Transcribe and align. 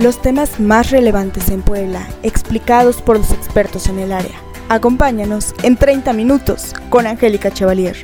los 0.00 0.22
temas 0.22 0.58
más 0.58 0.90
relevantes 0.90 1.50
en 1.50 1.60
Puebla, 1.60 2.08
explicados 2.22 3.02
por 3.02 3.18
los 3.18 3.30
expertos 3.32 3.86
en 3.86 3.98
el 3.98 4.12
área. 4.12 4.40
Acompáñanos 4.70 5.54
en 5.62 5.76
30 5.76 6.14
minutos 6.14 6.74
con 6.88 7.06
Angélica 7.06 7.50
Chevalier. 7.50 7.96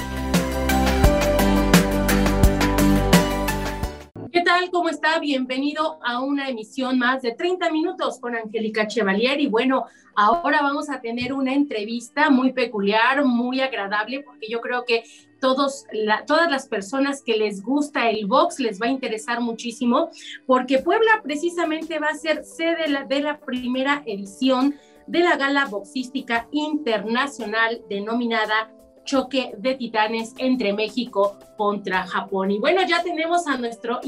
¿Cómo 4.73 4.89
está? 4.89 5.21
Bienvenido 5.21 5.99
a 6.03 6.21
una 6.21 6.49
emisión 6.49 6.99
más 6.99 7.23
de 7.23 7.33
30 7.33 7.71
minutos 7.71 8.19
con 8.19 8.35
Angélica 8.35 8.87
Chevalier. 8.89 9.41
Y 9.41 9.47
bueno, 9.47 9.85
ahora 10.15 10.61
vamos 10.61 10.91
a 10.91 11.01
tener 11.01 11.33
una 11.33 11.55
entrevista 11.55 12.31
muy 12.31 12.53
peculiar, 12.53 13.25
muy 13.25 13.61
agradable, 13.61 14.23
porque 14.25 14.49
yo 14.49 14.61
creo 14.61 14.85
que 14.85 15.05
todos, 15.41 15.85
todas 16.27 16.51
las 16.51 16.67
personas 16.67 17.23
que 17.23 17.37
les 17.37 17.63
gusta 17.63 18.11
el 18.11 18.27
box 18.27 18.59
les 18.59 18.81
va 18.81 18.87
a 18.87 18.91
interesar 18.91 19.41
muchísimo, 19.41 20.11
porque 20.47 20.79
Puebla 20.79 21.21
precisamente 21.23 21.99
va 21.99 22.09
a 22.09 22.15
ser 22.15 22.45
sede 22.45 23.05
de 23.09 23.21
la 23.21 23.39
primera 23.39 24.03
edición 24.07 24.75
de 25.07 25.21
la 25.21 25.37
gala 25.37 25.67
boxística 25.67 26.49
internacional 26.51 27.83
denominada 27.89 28.73
choque 29.07 29.55
de 29.57 29.75
titanes 29.75 30.35
entre 30.37 30.75
México 30.75 31.39
contra 31.57 32.07
Japón. 32.07 32.51
Y 32.51 32.59
bueno, 32.59 32.83
ya 32.87 33.03
tenemos 33.03 33.47
a 33.47 33.57
nuestro, 33.57 34.01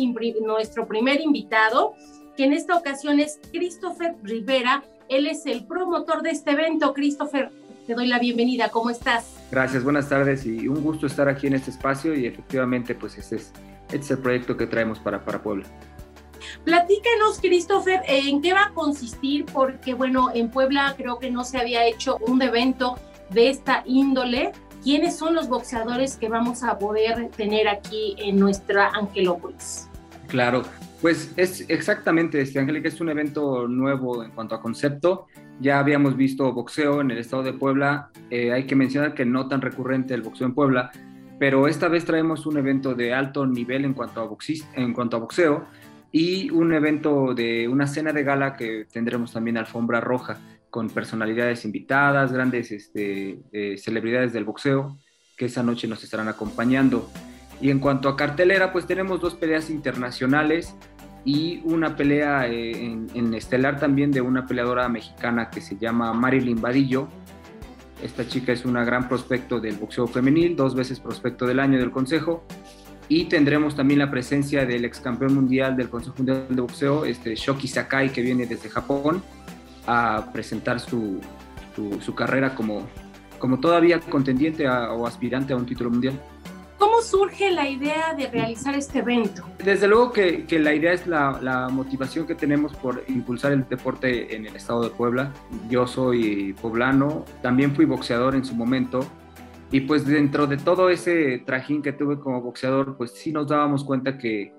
nuestro 0.43 0.87
primer 0.87 1.21
invitado, 1.23 1.95
que 2.37 2.45
en 2.45 2.53
esta 2.53 2.77
ocasión 2.77 3.19
es 3.21 3.41
Christopher 3.51 4.17
Rivera. 4.23 4.85
Él 5.09 5.27
es 5.27 5.47
el 5.47 5.65
promotor 5.65 6.23
de 6.23 6.31
este 6.31 6.51
evento. 6.51 6.93
Christopher, 6.93 7.51
te 7.87 7.95
doy 7.95 8.07
la 8.07 8.19
bienvenida. 8.19 8.69
¿Cómo 8.69 8.91
estás? 8.91 9.39
Gracias, 9.51 9.83
buenas 9.83 10.11
tardes 10.11 10.45
y 10.45 10.69
un 10.69 10.83
gusto 10.83 11.07
estar 11.07 11.27
aquí 11.29 11.47
en 11.47 11.55
este 11.55 11.71
espacio 11.71 12.15
y 12.15 12.27
efectivamente 12.27 12.95
pues 12.95 13.17
este 13.17 13.37
es, 13.37 13.53
este 13.87 13.97
es 13.97 14.11
el 14.11 14.19
proyecto 14.19 14.59
que 14.59 14.67
traemos 14.67 14.99
para, 14.99 15.25
para 15.25 15.43
Puebla. 15.43 15.65
Platícanos, 16.65 17.41
Christopher, 17.41 18.03
en 18.07 18.43
qué 18.43 18.53
va 18.53 18.67
a 18.67 18.75
consistir, 18.75 19.47
porque 19.47 19.95
bueno, 19.95 20.31
en 20.35 20.51
Puebla 20.51 20.95
creo 20.97 21.19
que 21.19 21.31
no 21.31 21.45
se 21.45 21.59
había 21.59 21.87
hecho 21.87 22.19
un 22.27 22.43
evento 22.43 22.97
de 23.31 23.51
esta 23.51 23.83
índole. 23.87 24.53
¿Quiénes 24.89 25.19
son 25.19 25.35
los 25.35 25.51
boxeadores 25.51 26.17
que 26.17 26.31
vamos 26.31 26.63
a 26.63 26.79
poder 26.79 27.29
tener 27.37 27.69
aquí 27.69 28.17
en 28.17 28.39
nuestra 28.39 28.89
Angelópolis? 28.89 29.87
Claro, 30.29 30.63
pues 31.03 31.31
es 31.37 31.67
exactamente, 31.69 32.41
este, 32.41 32.59
Angélica, 32.59 32.89
es 32.89 32.99
un 32.99 33.11
evento 33.11 33.69
nuevo 33.69 34.25
en 34.25 34.31
cuanto 34.31 34.55
a 34.55 34.63
concepto. 34.63 35.27
Ya 35.61 35.79
habíamos 35.79 36.17
visto 36.17 36.51
boxeo 36.55 37.03
en 37.03 37.11
el 37.11 37.19
estado 37.19 37.43
de 37.43 37.53
Puebla. 37.53 38.09
Eh, 38.31 38.51
hay 38.51 38.65
que 38.65 38.77
mencionar 38.77 39.13
que 39.13 39.27
no 39.27 39.47
tan 39.47 39.61
recurrente 39.61 40.15
el 40.15 40.23
boxeo 40.23 40.47
en 40.47 40.55
Puebla, 40.55 40.91
pero 41.39 41.69
esta 41.69 41.89
vez 41.89 42.07
traemos 42.07 42.47
un 42.47 42.57
evento 42.57 42.95
de 42.95 43.13
alto 43.13 43.47
nivel 43.47 43.85
en 43.85 43.93
cuanto 43.93 44.23
a, 44.23 44.37
en 44.73 44.95
cuanto 44.95 45.19
a 45.19 45.21
boxeo 45.21 45.67
y 46.13 46.49
un 46.49 46.73
evento 46.73 47.35
de 47.35 47.69
una 47.69 47.87
cena 47.87 48.15
de 48.15 48.23
gala 48.23 48.57
que 48.57 48.87
tendremos 48.91 49.35
también 49.35 49.59
alfombra 49.59 50.01
roja 50.01 50.39
con 50.71 50.91
personalidades 50.91 51.65
invitadas, 51.65 52.33
grandes 52.33 52.71
este, 52.73 53.39
eh, 53.53 53.77
celebridades 53.79 54.33
del 54.33 54.45
boxeo 54.45 54.99
que 55.39 55.47
esa 55.47 55.63
noche 55.63 55.89
nos 55.89 56.03
estarán 56.05 56.29
acompañando. 56.29 57.09
Y 57.61 57.71
en 57.71 57.79
cuanto 57.79 58.09
a 58.09 58.17
cartelera, 58.17 58.73
pues 58.73 58.87
tenemos 58.87 59.21
dos 59.21 59.35
peleas 59.35 59.71
internacionales 59.71 60.75
y 61.25 61.61
una 61.65 61.97
pelea 61.97 62.47
eh, 62.49 62.73
en, 63.15 63.35
estelar 63.35 63.79
también 63.79 64.11
de 64.11 64.21
una 64.21 64.47
peleadora 64.47 64.89
mexicana 64.89 65.49
que 65.49 65.61
se 65.61 65.77
llama 65.77 66.13
Marilyn 66.13 66.61
Vadillo. 66.61 67.09
Esta 68.03 68.27
chica 68.29 68.53
es 68.53 68.65
una 68.65 68.85
gran 68.85 69.09
prospecto 69.09 69.61
del 69.61 69.77
boxeo 69.77 70.07
femenil, 70.07 70.55
dos 70.55 70.75
veces 70.75 71.01
prospecto 71.01 71.47
del 71.47 71.61
año 71.61 71.79
del 71.79 71.91
Consejo. 71.91 72.45
Y 73.09 73.25
tendremos 73.25 73.75
también 73.75 74.01
la 74.01 74.11
presencia 74.11 74.67
del 74.67 74.85
ex 74.85 75.01
campeón 75.01 75.35
mundial 75.35 75.77
del 75.77 75.89
Consejo 75.89 76.17
Mundial 76.19 76.47
de 76.51 76.61
Boxeo, 76.61 77.05
este 77.05 77.35
Shoki 77.35 77.67
Sakai, 77.67 78.13
que 78.13 78.23
viene 78.23 78.47
desde 78.47 78.69
Japón 78.69 79.23
a 79.89 80.31
presentar 80.33 80.79
su, 80.79 81.21
su, 82.01 82.15
carrera 82.15 82.55
como, 82.55 82.87
como 83.39 83.59
todavía 83.59 83.99
contendiente 83.99 84.69
o 84.69 85.07
aspirante 85.07 85.53
a 85.53 85.57
un 85.57 85.67
título 85.67 85.91
mundial. 85.91 86.21
¿Cómo 86.79 87.01
surge 87.03 87.51
la 87.51 87.69
idea 87.69 88.15
de 88.15 88.29
realizar 88.29 88.75
este 88.77 89.01
evento? 89.01 89.45
Desde 89.65 89.89
luego 89.89 90.13
que, 90.13 90.45
que 90.45 90.61
la 90.61 90.75
idea 90.75 90.93
es 90.93 91.07
la, 91.07 91.41
la, 91.43 91.69
motivación 91.69 92.27
que 92.27 92.37
tenemos 92.37 92.73
por 92.75 93.03
impulsar 93.09 93.53
el 93.53 93.69
deporte 93.69 94.37
en 94.37 94.47
el 94.47 94.55
estado 94.55 94.83
de 94.83 94.91
Puebla. 94.91 95.33
Yo 95.69 95.89
soy 95.89 96.53
poblano, 96.61 97.25
también 97.43 97.75
fui 97.75 97.85
boxeador 97.85 98.37
en 98.37 98.45
su 98.45 98.55
momento 98.55 99.01
y 99.71 99.81
pues 99.81 100.07
dentro 100.07 100.47
de 100.47 100.57
todo 100.57 100.89
ese 100.89 101.43
trajín 101.45 101.83
que 101.83 101.93
tuve 101.93 102.19
como 102.19 102.41
boxeador, 102.41 102.97
pues 102.97 103.13
sí 103.13 103.33
nos 103.33 103.49
dábamos 103.49 103.85
cuenta 103.85 104.17
que, 104.17 104.55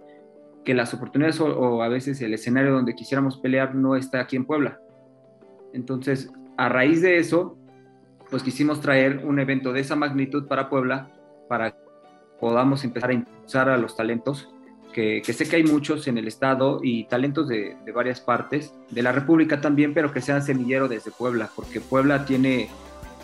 que 0.64 0.74
las 0.76 0.94
oportunidades 0.94 1.40
o, 1.40 1.82
a 1.82 1.88
veces 1.88 2.22
el 2.22 2.34
escenario 2.34 2.74
donde 2.74 2.94
quisiéramos 2.94 3.38
pelear 3.38 3.74
no 3.74 3.96
está 3.96 4.22
aquí 4.22 4.36
en 4.36 4.46
Puebla. 4.46 4.80
Entonces, 5.74 6.32
a 6.58 6.70
raíz 6.70 7.02
de 7.02 7.18
eso, 7.18 7.58
pues 8.30 8.44
quisimos 8.44 8.82
traer 8.82 9.26
un 9.26 9.40
evento 9.40 9.74
de 9.74 9.82
esa 9.82 9.96
magnitud 9.96 10.48
para 10.48 10.70
Puebla 10.70 11.10
para 11.48 11.76
podamos 12.40 12.84
empezar 12.84 13.10
a 13.10 13.14
impulsar 13.14 13.70
a 13.70 13.78
los 13.78 13.96
talentos, 13.96 14.50
que, 14.94 15.22
sé 15.24 15.48
que 15.48 15.58
hay 15.58 15.64
muchos 15.64 16.08
en 16.08 16.18
el 16.18 16.28
estado 16.28 16.80
y 16.84 17.06
talentos 17.06 17.48
de, 17.48 17.78
varias 17.94 18.20
partes, 18.20 18.74
de 18.90 19.02
la 19.02 19.12
República 19.12 19.62
también, 19.62 19.94
pero 19.94 20.12
que 20.12 20.22
sean 20.22 20.44
semillero 20.44 20.88
desde 20.88 21.12
Puebla, 21.12 21.50
porque 21.56 21.80
Puebla 21.80 22.26
tiene 22.26 22.70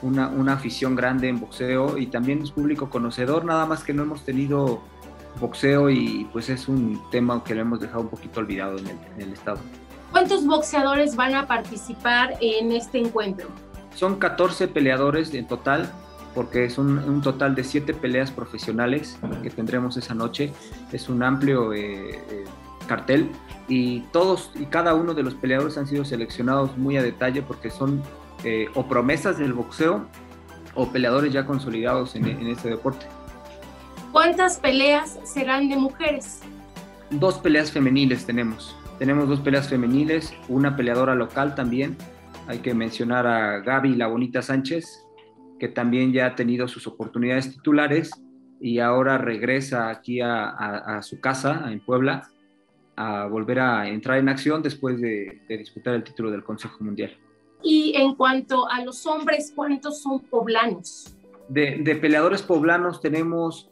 una, 0.01 0.53
afición 0.53 0.95
grande 0.95 1.28
en 1.28 1.39
boxeo 1.39 1.97
y 1.97 2.07
también 2.07 2.41
es 2.41 2.51
público 2.51 2.89
conocedor, 2.89 3.45
nada 3.45 3.66
más 3.66 3.84
que 3.84 3.94
no 3.94 4.03
hemos 4.03 4.23
tenido 4.23 4.81
boxeo 5.39 5.89
y 5.89 6.29
pues 6.31 6.50
es 6.50 6.69
un 6.69 7.01
tema 7.11 7.44
que 7.44 7.55
lo 7.55 7.61
hemos 7.61 7.79
dejado 7.81 8.01
un 8.01 8.09
poquito 8.09 8.39
olvidado 8.39 8.78
en 8.78 9.22
el 9.22 9.34
estado. 9.34 9.59
¿Cuántos 10.16 10.46
boxeadores 10.46 11.18
van 11.18 11.36
a 11.36 11.46
participar 11.46 12.38
en 12.40 12.72
este 12.72 13.00
encuentro? 13.00 13.50
Son 13.96 14.16
14 14.18 14.70
peleadores 14.70 15.34
en 15.34 15.46
total, 15.46 15.92
porque 16.34 16.64
es 16.64 16.78
un, 16.78 17.22
total 17.22 17.53
de 17.53 17.66
siete 17.66 17.94
peleas 17.94 18.31
profesionales 18.31 19.20
que 19.44 19.50
tendremos 19.50 19.98
esa 19.98 20.16
noche. 20.16 20.53
Es 20.94 21.09
un 21.09 21.22
amplio 21.22 21.74
eh, 21.74 22.12
eh, 22.12 22.46
cartel 22.88 23.30
y 23.68 24.03
todos 24.14 24.52
y 24.56 24.68
cada 24.68 24.96
uno 24.96 25.16
de 25.16 25.24
los 25.24 25.34
peleadores 25.34 25.78
han 25.78 25.86
sido 25.86 26.06
seleccionados 26.06 26.78
muy 26.78 26.96
a 26.96 27.03
detalle 27.03 27.42
porque 27.42 27.70
son 27.70 28.02
eh, 28.46 28.70
o 28.74 28.88
promesas 28.88 29.38
del 29.38 29.52
boxeo 29.52 30.06
o 30.76 30.88
peleadores 30.94 31.34
ya 31.34 31.46
consolidados 31.46 32.16
en, 32.16 32.26
en 32.26 32.47
este 32.47 32.70
deporte. 32.70 33.06
¿Cuántas 34.14 34.59
peleas 34.59 35.20
serán 35.26 35.68
de 35.68 35.76
mujeres? 35.76 36.40
Dos 37.09 37.38
peleas 37.38 37.70
femeniles 37.70 38.26
tenemos. 38.26 38.78
Tenemos 39.00 39.28
dos 39.28 39.41
peleas 39.41 39.67
femeniles, 39.67 40.33
una 40.47 40.78
peleadora 40.78 41.16
local 41.16 41.53
también. 41.53 41.97
Hay 42.47 42.59
que 42.59 42.73
mencionar 42.73 43.28
a 43.28 43.59
Gaby 43.59 43.95
La 43.95 44.07
Bonita 44.07 44.41
Sánchez, 44.41 45.06
que 45.59 45.67
también 45.67 46.13
ya 46.13 46.28
ha 46.28 46.35
tenido 46.35 46.67
sus 46.67 46.88
oportunidades 46.88 47.51
titulares 47.51 48.11
y 48.61 48.79
ahora 48.79 49.17
regresa 49.17 49.89
aquí 49.89 50.22
a, 50.22 51.00
su 51.01 51.19
casa 51.19 51.66
en 51.72 51.81
Puebla 51.81 52.29
a 52.95 53.25
volver 53.25 53.59
a 53.59 53.89
entrar 53.89 54.17
en 54.17 54.29
acción 54.29 54.63
después 54.63 55.01
de, 55.01 55.41
disputar 55.50 55.95
el 55.95 56.03
título 56.03 56.31
del 56.31 56.44
Consejo 56.44 56.81
Mundial. 56.81 57.17
Y 57.61 57.94
en 57.95 58.16
cuanto 58.16 58.69
a 58.69 58.84
los 58.84 59.05
hombres, 59.05 59.51
¿cuántos 59.53 60.01
son 60.01 60.19
poblanos? 60.22 61.17
De, 61.50 61.97
peleadores 62.01 62.41
poblanos 62.41 63.01
tenemos 63.01 63.69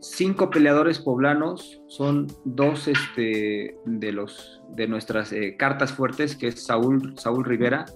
cinco 0.00 0.50
peleadores 0.50 0.98
poblanos, 0.98 1.80
son 1.86 2.26
dos 2.44 2.88
este, 2.88 3.76
de, 3.84 4.12
los, 4.12 4.62
de 4.70 4.88
nuestras 4.88 5.32
eh, 5.32 5.56
cartas 5.56 5.92
fuertes, 5.92 6.34
que 6.34 6.48
es 6.48 6.64
Saúl, 6.64 7.14
Saúl 7.18 7.44
Rivera 7.44 7.86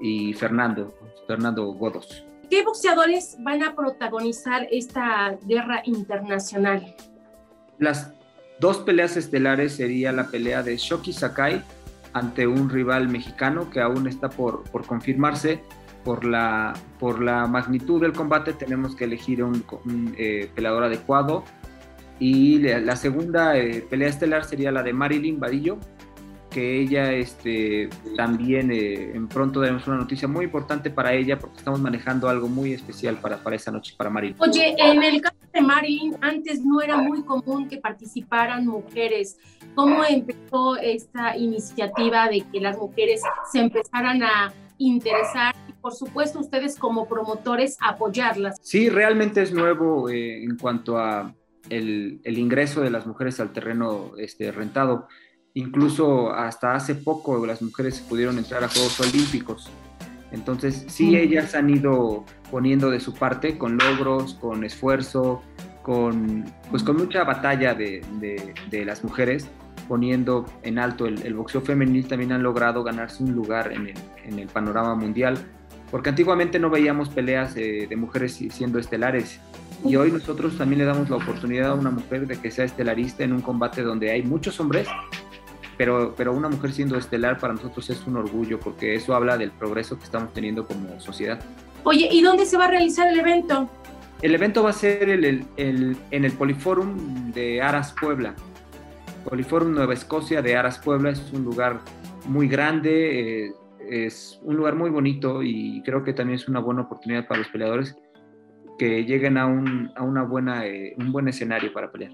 y 0.00 0.32
Fernando, 0.34 0.94
Fernando 1.26 1.66
Godos. 1.66 2.24
¿Qué 2.50 2.64
boxeadores 2.64 3.36
van 3.40 3.62
a 3.62 3.74
protagonizar 3.74 4.66
esta 4.70 5.38
guerra 5.46 5.82
internacional? 5.84 6.94
Las 7.78 8.12
dos 8.60 8.78
peleas 8.78 9.16
estelares 9.16 9.76
sería 9.76 10.12
la 10.12 10.28
pelea 10.28 10.62
de 10.62 10.76
Shoki 10.76 11.12
Sakai 11.12 11.62
ante 12.12 12.46
un 12.46 12.70
rival 12.70 13.08
mexicano 13.08 13.70
que 13.70 13.80
aún 13.80 14.06
está 14.06 14.30
por, 14.30 14.62
por 14.70 14.86
confirmarse. 14.86 15.60
Por 16.04 16.24
la, 16.24 16.74
por 16.98 17.22
la 17.22 17.46
magnitud 17.46 18.00
del 18.00 18.12
combate 18.12 18.52
tenemos 18.52 18.94
que 18.94 19.04
elegir 19.04 19.42
un, 19.42 19.64
eh, 20.18 20.50
peleador 20.54 20.84
adecuado. 20.84 21.44
Y 22.18 22.58
la, 22.58 22.94
segunda 22.96 23.56
eh, 23.56 23.84
pelea 23.88 24.08
estelar 24.08 24.44
sería 24.44 24.70
la 24.70 24.82
de 24.82 24.92
Marilyn 24.92 25.40
Vadillo 25.40 25.78
que 26.54 26.80
ella 26.80 27.12
este, 27.12 27.90
también 28.16 28.70
eh, 28.70 29.10
en 29.12 29.26
pronto 29.26 29.60
tenemos 29.60 29.88
una 29.88 29.96
noticia 29.96 30.28
muy 30.28 30.44
importante 30.44 30.88
para 30.88 31.12
ella 31.12 31.36
porque 31.36 31.58
estamos 31.58 31.80
manejando 31.80 32.28
algo 32.28 32.46
muy 32.46 32.72
especial 32.72 33.16
para, 33.16 33.38
para 33.38 33.56
esa 33.56 33.72
noche 33.72 33.92
para 33.98 34.08
Marilyn. 34.08 34.36
Oye, 34.38 34.76
en 34.78 35.02
el 35.02 35.20
caso 35.20 35.36
de 35.52 35.60
Marilyn, 35.60 36.16
antes 36.20 36.64
no 36.64 36.80
era 36.80 36.96
muy 36.96 37.24
común 37.24 37.68
que 37.68 37.78
participaran 37.78 38.66
mujeres. 38.66 39.36
¿Cómo 39.74 40.04
empezó 40.04 40.76
esta 40.76 41.36
iniciativa 41.36 42.28
de 42.28 42.42
que 42.52 42.60
las 42.60 42.78
mujeres 42.78 43.20
se 43.50 43.58
empezaran 43.58 44.22
a 44.22 44.52
interesar 44.78 45.56
por 45.84 45.94
supuesto 45.94 46.40
ustedes 46.40 46.78
como 46.78 47.06
promotores 47.06 47.76
apoyarlas? 47.78 48.56
Sí, 48.62 48.88
realmente 48.88 49.42
es 49.42 49.52
nuevo 49.52 50.08
eh, 50.08 50.42
en 50.42 50.56
cuanto 50.56 50.96
a 50.96 51.34
el, 51.68 52.22
el, 52.24 52.38
ingreso 52.38 52.80
de 52.80 52.88
las 52.88 53.06
mujeres 53.06 53.38
al 53.38 53.52
terreno 53.52 54.12
este, 54.16 54.50
rentado 54.50 55.08
Incluso 55.56 56.32
hasta 56.32 56.74
hace 56.74 56.96
poco 56.96 57.46
las 57.46 57.62
mujeres 57.62 58.00
pudieron 58.00 58.38
entrar 58.38 58.64
a 58.64 58.68
Juegos 58.68 58.98
Olímpicos. 58.98 59.70
Entonces, 60.32 60.84
sí, 60.88 61.16
ellas 61.16 61.54
han 61.54 61.70
ido 61.70 62.24
poniendo 62.50 62.90
de 62.90 62.98
su 62.98 63.14
parte 63.14 63.56
con 63.56 63.78
logros, 63.78 64.34
con 64.34 64.64
esfuerzo, 64.64 65.42
con, 65.82 66.44
pues, 66.70 66.82
con 66.82 66.96
mucha 66.96 67.22
batalla 67.22 67.72
de, 67.72 68.02
de, 68.68 68.84
las 68.84 69.04
mujeres, 69.04 69.46
poniendo 69.86 70.44
en 70.64 70.80
alto 70.80 71.06
el, 71.06 71.34
boxeo 71.34 71.60
femenil, 71.60 72.08
también 72.08 72.32
han 72.32 72.42
logrado 72.42 72.82
ganarse 72.82 73.22
un 73.22 73.32
lugar 73.32 73.70
en 73.70 73.88
el, 73.88 73.98
en 74.24 74.40
el 74.40 74.48
panorama 74.48 74.96
mundial. 74.96 75.38
Porque 75.94 76.08
antiguamente 76.08 76.58
no 76.58 76.70
veíamos 76.70 77.08
peleas 77.08 77.54
de 77.54 77.94
mujeres 77.96 78.42
siendo 78.50 78.80
estelares. 78.80 79.38
Y 79.84 79.94
hoy 79.94 80.10
nosotros 80.10 80.58
también 80.58 80.80
le 80.80 80.86
damos 80.86 81.08
la 81.08 81.14
oportunidad 81.16 81.70
a 81.70 81.74
una 81.74 81.92
mujer 81.92 82.26
de 82.26 82.36
que 82.40 82.50
sea 82.50 82.64
estelarista 82.64 83.22
en 83.22 83.32
un 83.32 83.40
combate 83.40 83.82
donde 83.82 84.10
hay 84.10 84.24
muchos 84.24 84.58
hombres 84.58 84.88
pero, 85.76 86.14
pero 86.16 86.32
una 86.32 86.48
mujer 86.48 86.72
siendo 86.72 86.96
estelar 86.96 87.38
para 87.38 87.54
nosotros 87.54 87.88
es 87.90 88.06
un 88.06 88.16
orgullo 88.16 88.60
porque 88.60 88.94
eso 88.94 89.14
habla 89.14 89.36
del 89.36 89.50
progreso 89.50 89.98
que 89.98 90.04
estamos 90.04 90.32
teniendo 90.32 90.66
como 90.66 90.98
sociedad. 91.00 91.40
Oye, 91.84 92.08
¿y 92.10 92.22
dónde 92.22 92.46
se 92.46 92.56
va 92.56 92.64
a 92.64 92.68
realizar 92.68 93.08
el 93.08 93.18
evento? 93.18 93.68
El 94.22 94.34
evento 94.34 94.62
va 94.62 94.70
a 94.70 94.74
ser 94.74 95.08
el, 95.08 95.46
el, 95.56 95.96
en 96.10 96.24
el 96.24 96.32
Poliforum 96.32 97.32
de 97.32 97.60
Aras 97.60 97.94
Puebla. 98.00 98.34
Poliforum 99.28 99.74
Nueva 99.74 99.94
Escocia 99.94 100.42
de 100.42 100.56
Aras 100.56 100.78
Puebla 100.78 101.10
es 101.10 101.22
un 101.32 101.44
lugar 101.44 101.80
muy 102.26 102.48
grande, 102.48 103.46
eh, 103.46 103.52
es 103.90 104.40
un 104.42 104.56
lugar 104.56 104.74
muy 104.74 104.90
bonito 104.90 105.42
y 105.42 105.82
creo 105.84 106.04
que 106.04 106.12
también 106.12 106.38
es 106.38 106.48
una 106.48 106.60
buena 106.60 106.82
oportunidad 106.82 107.26
para 107.26 107.38
los 107.38 107.48
peleadores 107.48 107.96
que 108.78 109.04
lleguen 109.04 109.38
a 109.38 109.46
un, 109.46 109.90
a 109.96 110.02
una 110.02 110.22
buena, 110.24 110.66
eh, 110.66 110.94
un 110.98 111.12
buen 111.12 111.28
escenario 111.28 111.72
para 111.72 111.90
pelear. 111.90 112.12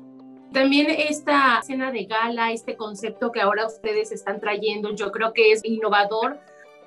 También 0.53 0.89
esta 0.91 1.61
escena 1.61 1.93
de 1.93 2.05
gala, 2.05 2.53
este 2.53 2.77
concepto 2.77 3.31
que 3.31 3.41
ahora 3.41 3.67
ustedes 3.67 4.11
están 4.11 4.41
trayendo, 4.41 4.95
yo 4.95 5.13
creo 5.13 5.33
que 5.33 5.53
es 5.53 5.65
innovador 5.65 6.41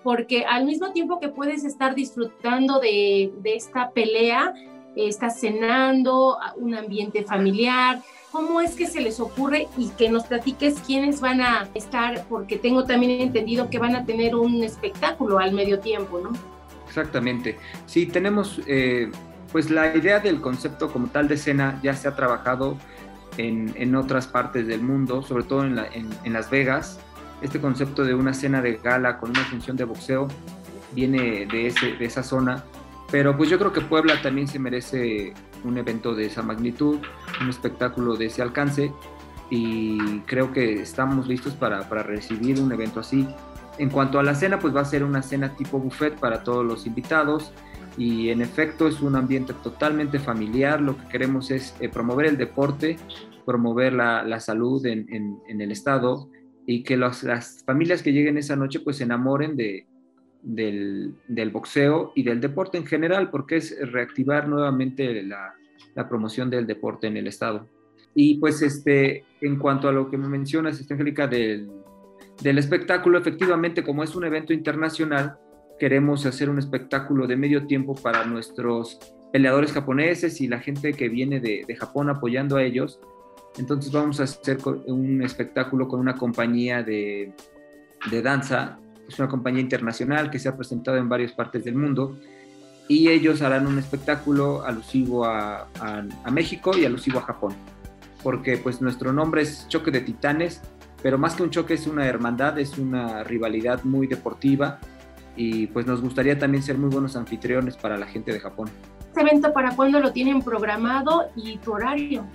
porque 0.03 0.44
al 0.45 0.65
mismo 0.65 0.91
tiempo 0.91 1.19
que 1.19 1.30
puedes 1.30 1.63
estar 1.63 1.95
disfrutando 1.95 2.80
de, 2.80 3.31
esta 3.45 3.91
pelea, 3.91 4.53
estás 4.95 5.40
cenando, 5.40 6.38
un 6.57 6.75
ambiente 6.75 7.24
familiar, 7.24 8.01
¿cómo 8.31 8.62
es 8.62 8.75
que 8.75 8.88
se 8.88 9.01
les 9.01 9.19
ocurre 9.19 9.68
y 9.78 9.90
que 9.90 10.10
nos 10.10 10.25
platiques 10.25 10.80
quiénes 10.86 11.22
van 11.22 11.42
a 11.42 11.69
estar? 11.74 12.25
Porque 12.28 12.57
tengo 12.57 12.84
también 12.84 13.22
entendido 13.22 13.69
que 13.69 13.80
van 13.80 13.95
a 13.95 14.06
tener 14.06 14.36
un 14.36 14.63
espectáculo 14.63 15.40
al 15.40 15.54
medio 15.54 15.80
tiempo, 15.80 16.19
¿no? 16.19 16.31
Exactamente. 16.88 17.57
Sí, 17.86 18.06
tenemos, 18.06 18.62
eh, 18.68 19.12
pues 19.51 19.69
la 19.69 19.95
idea 19.95 20.19
del 20.19 20.42
concepto 20.42 20.92
como 20.92 21.07
tal 21.07 21.28
de 21.28 21.36
escena 21.36 21.80
ya 21.81 21.95
se 21.95 22.07
ha 22.07 22.16
trabajado 22.16 22.78
en, 23.38 23.95
otras 23.95 24.28
partes 24.28 24.68
del 24.68 24.81
mundo, 24.81 25.24
sobre 25.24 25.44
todo 25.44 25.63
en, 25.66 26.34
Las 26.34 26.50
Vegas. 26.50 27.00
Este 27.42 27.60
concepto 27.60 28.04
de 28.04 28.13
una 28.13 28.34
cena 28.34 28.62
de 28.62 28.78
gala 28.78 29.18
con 29.18 29.31
una 29.31 29.44
función 29.45 29.75
de 29.75 29.84
boxeo 29.84 30.28
viene 30.94 31.45
de, 31.45 31.68
ese, 31.68 31.94
de 31.94 32.06
esa 32.06 32.24
zona, 32.24 32.63
pero 33.13 33.38
pues 33.38 33.48
yo 33.48 33.60
creo 33.60 33.71
que 33.71 33.81
Puebla 33.81 34.19
también 34.24 34.48
se 34.48 34.57
merece 34.57 35.36
un 35.63 35.77
evento 35.77 36.15
de 36.15 36.25
esa 36.25 36.42
magnitud, 36.42 36.98
un 37.39 37.48
espectáculo 37.48 38.15
de 38.15 38.25
ese 38.25 38.42
alcance 38.42 38.92
y 39.51 40.21
creo 40.21 40.51
que 40.51 40.81
estamos 40.81 41.27
listos 41.27 41.54
para, 41.54 41.88
para 41.88 42.01
recibir 42.01 42.60
un 42.60 42.71
evento 42.71 43.01
así. 43.01 43.27
En 43.77 43.92
cuanto 43.92 44.18
a 44.18 44.24
la 44.24 44.33
cena, 44.33 44.57
pues 44.57 44.75
va 44.75 44.81
a 44.81 44.86
ser 44.86 45.04
una 45.04 45.21
cena 45.21 45.56
tipo 45.56 45.77
buffet 45.77 46.15
para 46.15 46.42
todos 46.42 46.65
los 46.65 46.88
invitados 46.88 47.54
y 48.00 48.30
en 48.30 48.42
efecto 48.42 48.88
es 48.88 49.00
un 49.00 49.16
ambiente 49.16 49.54
totalmente 49.62 50.18
familiar. 50.18 50.81
Lo 50.81 50.98
que 50.98 51.07
queremos 51.09 51.51
es 51.51 51.75
eh, 51.80 51.89
promover 51.89 52.25
el 52.25 52.38
deporte, 52.38 52.98
promover 53.45 53.94
la, 53.94 54.24
la 54.24 54.39
salud 54.39 54.83
en, 54.88 55.06
en, 55.13 55.62
el 55.62 55.71
estado 55.71 56.31
y 56.66 56.81
que 56.81 56.98
las 56.98 57.63
familias 57.63 58.01
que 58.01 58.12
lleguen 58.12 58.39
esa 58.39 58.56
noche 58.56 58.80
pues 58.80 58.98
se 58.98 59.04
enamoren 59.04 59.56
de, 59.56 59.86
del, 60.44 61.16
boxeo 61.51 62.12
y 62.16 62.24
del 62.24 62.42
deporte 62.42 62.78
en 62.78 62.86
general, 62.86 63.30
porque 63.30 63.57
es 63.57 63.75
reactivar 63.92 64.48
nuevamente 64.48 65.24
la, 65.24 65.56
promoción 66.10 66.50
del 66.50 66.68
deporte 66.68 67.07
en 67.07 67.18
el 67.18 67.28
estado. 67.28 67.68
Y 68.16 68.38
pues 68.40 68.62
este, 68.62 69.25
en 69.42 69.57
cuanto 69.57 69.88
a 69.88 69.92
lo 69.92 70.10
que 70.10 70.18
me 70.18 70.28
mencionas, 70.28 70.80
esta 70.80 70.94
Angélica, 70.94 71.28
del, 71.28 71.72
del 72.42 72.57
espectáculo, 72.57 73.18
efectivamente 73.18 73.84
como 73.84 74.04
es 74.04 74.16
un 74.16 74.25
evento 74.25 74.54
internacional, 74.54 75.38
queremos 75.80 76.25
hacer 76.25 76.50
un 76.50 76.60
espectáculo 76.60 77.28
de 77.28 77.36
medio 77.36 77.66
tiempo 77.66 77.95
para 77.95 78.25
nuestros 78.25 79.00
peleadores 79.34 79.72
japoneses 79.72 80.40
y 80.42 80.48
la 80.48 80.60
gente 80.60 80.94
que 80.94 81.10
viene 81.10 81.40
de, 81.40 81.66
Japón 81.75 82.10
apoyando 82.10 82.56
a 82.56 82.63
ellos. 82.63 83.00
Entonces 83.57 83.92
vamos 83.92 84.19
a 84.19 84.24
hacer 84.24 84.60
un 84.86 85.24
espectáculo 85.24 85.88
con 85.88 86.00
una 86.00 86.16
compañía 86.16 86.84
de, 86.84 87.34
danza, 88.24 88.80
es 89.08 89.20
una 89.20 89.28
compañía 89.28 89.62
internacional 89.62 90.30
que 90.30 90.40
se 90.40 90.50
ha 90.50 90.56
presentado 90.56 90.98
en 90.98 91.10
varias 91.10 91.32
partes 91.32 91.64
del 91.64 91.76
mundo 91.76 92.18
y 92.88 93.10
ellos 93.10 93.42
harán 93.42 93.68
un 93.68 93.80
espectáculo 93.80 94.64
alusivo 94.66 95.26
a, 95.26 95.68
a, 95.80 96.32
México 96.32 96.78
y 96.78 96.86
alusivo 96.86 97.20
a 97.20 97.22
Japón, 97.22 97.54
porque 98.22 98.58
pues 98.58 98.82
nuestro 98.82 99.14
nombre 99.14 99.42
es 99.42 99.68
Choque 99.70 99.92
de 99.92 100.02
Titanes, 100.02 100.62
pero 101.02 101.18
más 101.18 101.36
que 101.36 101.44
un 101.44 101.50
choque 101.50 101.76
es 101.76 101.88
una 101.88 102.08
hermandad, 102.08 102.60
es 102.60 102.78
una 102.78 103.24
rivalidad 103.24 103.84
muy 103.84 104.08
deportiva 104.08 104.80
y 105.36 105.68
pues 105.68 105.86
nos 105.86 106.02
gustaría 106.02 106.38
también 106.38 106.64
ser 106.64 106.78
muy 106.78 106.90
buenos 106.90 107.16
anfitriones 107.16 107.78
para 107.78 107.98
la 107.98 108.06
gente 108.06 108.32
de 108.32 108.40
Japón. 108.40 108.70
¿Este 109.00 109.22
evento 109.22 109.54
para 109.54 109.76
cuándo 109.76 110.00
lo 110.00 110.12
tienen 110.12 110.42
programado 110.42 111.30
y 111.36 111.58
tu 111.58 111.74
horario? 111.74 112.26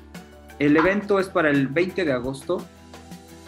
El 0.58 0.76
evento 0.76 1.18
es 1.18 1.28
para 1.28 1.50
el 1.50 1.68
20 1.68 2.04
de 2.04 2.12
agosto 2.12 2.64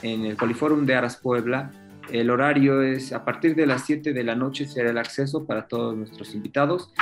en 0.03 0.25
el 0.25 0.37
Poliforum 0.37 0.87
de 0.87 0.95
Aras 0.95 1.17
Puebla. 1.17 1.71
El 2.11 2.31
horario 2.31 2.82
es 2.82 3.12
a 3.12 3.25
partir 3.25 3.55
de 3.55 3.67
las 3.67 3.87
7 3.87 4.12
de 4.12 4.25
la 4.25 4.35
noche 4.35 4.67
será 4.67 4.91
el 4.91 4.99
acceso 4.99 5.47
para 5.47 5.69
todos 5.69 5.97
nuestros 5.97 6.35
invitados 6.35 6.93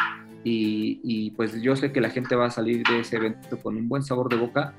y, 0.45 1.31
pues 1.33 1.61
yo 1.61 1.77
sé 1.77 1.93
que 1.93 2.01
la 2.01 2.11
gente 2.11 2.35
va 2.35 2.47
a 2.47 2.51
salir 2.51 2.83
de 2.87 3.01
ese 3.01 3.17
evento 3.17 3.59
con 3.59 3.77
un 3.77 3.89
buen 3.89 4.03
sabor 4.03 4.29
de 4.29 4.37
boca 4.37 4.75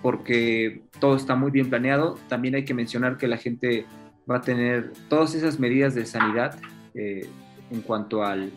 porque 0.00 0.82
todo 1.00 1.16
está 1.16 1.34
muy 1.34 1.50
bien 1.50 1.68
planeado. 1.68 2.18
También 2.28 2.54
hay 2.54 2.64
que 2.64 2.74
mencionar 2.74 3.16
que 3.16 3.28
la 3.28 3.36
gente 3.36 3.86
va 4.30 4.36
a 4.36 4.40
tener 4.40 4.92
todas 5.08 5.34
esas 5.34 5.58
medidas 5.58 5.94
de 5.94 6.06
sanidad 6.06 6.58
eh, 6.94 7.28
en 7.70 7.80
cuanto 7.82 8.22
al, 8.24 8.52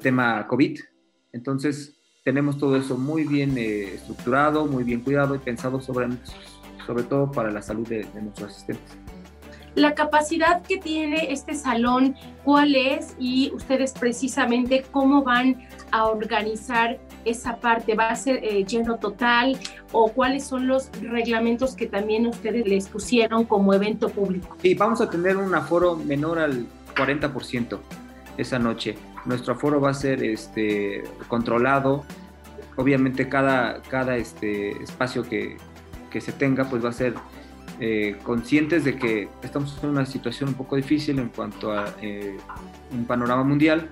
tema 0.00 0.46
COVID. 0.46 0.78
Entonces, 1.32 1.96
tenemos 2.24 2.58
todo 2.58 2.76
eso 2.76 2.96
muy 2.96 3.24
bien 3.24 3.56
eh, 3.58 3.94
estructurado, 3.94 4.66
muy 4.66 4.84
bien 4.84 5.00
cuidado 5.00 5.34
y 5.34 5.38
pensado 5.38 5.80
sobre 5.80 6.08
todo 7.08 7.30
para 7.30 7.50
la 7.50 7.62
salud 7.62 7.86
de, 7.88 8.06
nuestros 8.20 8.50
asistentes. 8.50 8.96
La 9.74 9.94
capacidad 9.94 10.62
que 10.62 10.76
tiene 10.76 11.32
este 11.32 11.54
salón, 11.54 12.14
¿cuál 12.44 12.74
es? 12.74 13.16
Y 13.18 13.50
ustedes 13.54 13.92
precisamente 13.92 14.84
cómo 14.90 15.22
van 15.22 15.66
a 15.92 16.04
organizar 16.06 16.98
esa 17.24 17.56
parte? 17.56 17.94
¿Va 17.94 18.08
a 18.08 18.16
ser 18.16 18.40
eh, 18.42 18.64
lleno 18.64 18.96
total 18.98 19.58
o 19.92 20.12
cuáles 20.12 20.44
son 20.44 20.66
los 20.66 20.90
reglamentos 21.00 21.74
que 21.74 21.86
también 21.86 22.26
ustedes 22.26 22.66
les 22.66 22.88
pusieron 22.88 23.44
como 23.44 23.72
evento 23.74 24.08
público? 24.08 24.56
Sí, 24.60 24.74
vamos 24.74 25.00
a 25.00 25.08
tener 25.08 25.36
un 25.36 25.54
aforo 25.54 25.96
menor 25.96 26.38
al 26.38 26.66
40% 26.96 27.78
esa 28.36 28.58
noche. 28.58 28.96
Nuestro 29.24 29.54
aforo 29.54 29.80
va 29.80 29.90
a 29.90 29.94
ser 29.94 30.22
este, 30.24 31.04
controlado. 31.28 32.04
Obviamente 32.76 33.28
cada, 33.28 33.82
cada 33.82 34.16
este, 34.16 34.70
espacio 34.82 35.22
que, 35.22 35.56
que 36.10 36.20
se 36.20 36.32
tenga 36.32 36.64
pues 36.64 36.84
va 36.84 36.88
a 36.88 36.92
ser 36.92 37.14
eh, 37.84 38.16
conscientes 38.22 38.84
de 38.84 38.94
que 38.94 39.28
estamos 39.42 39.76
en 39.82 39.90
una 39.90 40.06
situación 40.06 40.50
un 40.50 40.54
poco 40.54 40.76
difícil 40.76 41.18
en 41.18 41.30
cuanto 41.30 41.72
a 41.72 41.92
eh, 42.00 42.36
un 42.92 43.04
panorama 43.06 43.42
mundial, 43.42 43.90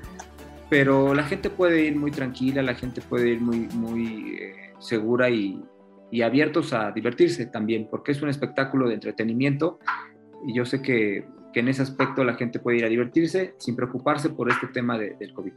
pero 0.68 1.12
la 1.12 1.25
gente 1.25 1.50
puede 1.50 1.87
ir 1.87 1.97
muy 1.97 2.12
tranquila, 2.12 2.62
la 2.62 2.76
gente 2.76 3.00
puede 3.00 3.30
ir 3.30 3.40
muy, 3.40 3.66
muy 3.75 4.37
eh, 4.40 4.54
segura 4.78 5.28
y, 5.28 5.61
y, 6.09 6.23
abiertos 6.23 6.73
a 6.73 6.92
divertirse 6.92 7.47
también, 7.47 7.88
porque 7.90 8.12
es 8.12 8.23
un 8.23 8.28
espectáculo 8.28 8.87
de 8.87 8.94
entretenimiento 8.94 9.80
y 10.47 10.54
yo 10.54 10.64
sé 10.64 10.80
que 10.80 11.26
que 11.52 11.59
en 11.59 11.66
ese 11.66 11.82
aspecto 11.82 12.23
la 12.23 12.35
gente 12.35 12.61
puede 12.61 12.78
ir 12.78 12.85
a 12.85 12.88
divertirse 12.88 13.56
sin 13.59 13.75
preocuparse 13.75 14.30
por 14.30 14.49
este 14.49 14.68
tema 14.68 14.97
del 14.97 15.35
COVID. 15.35 15.52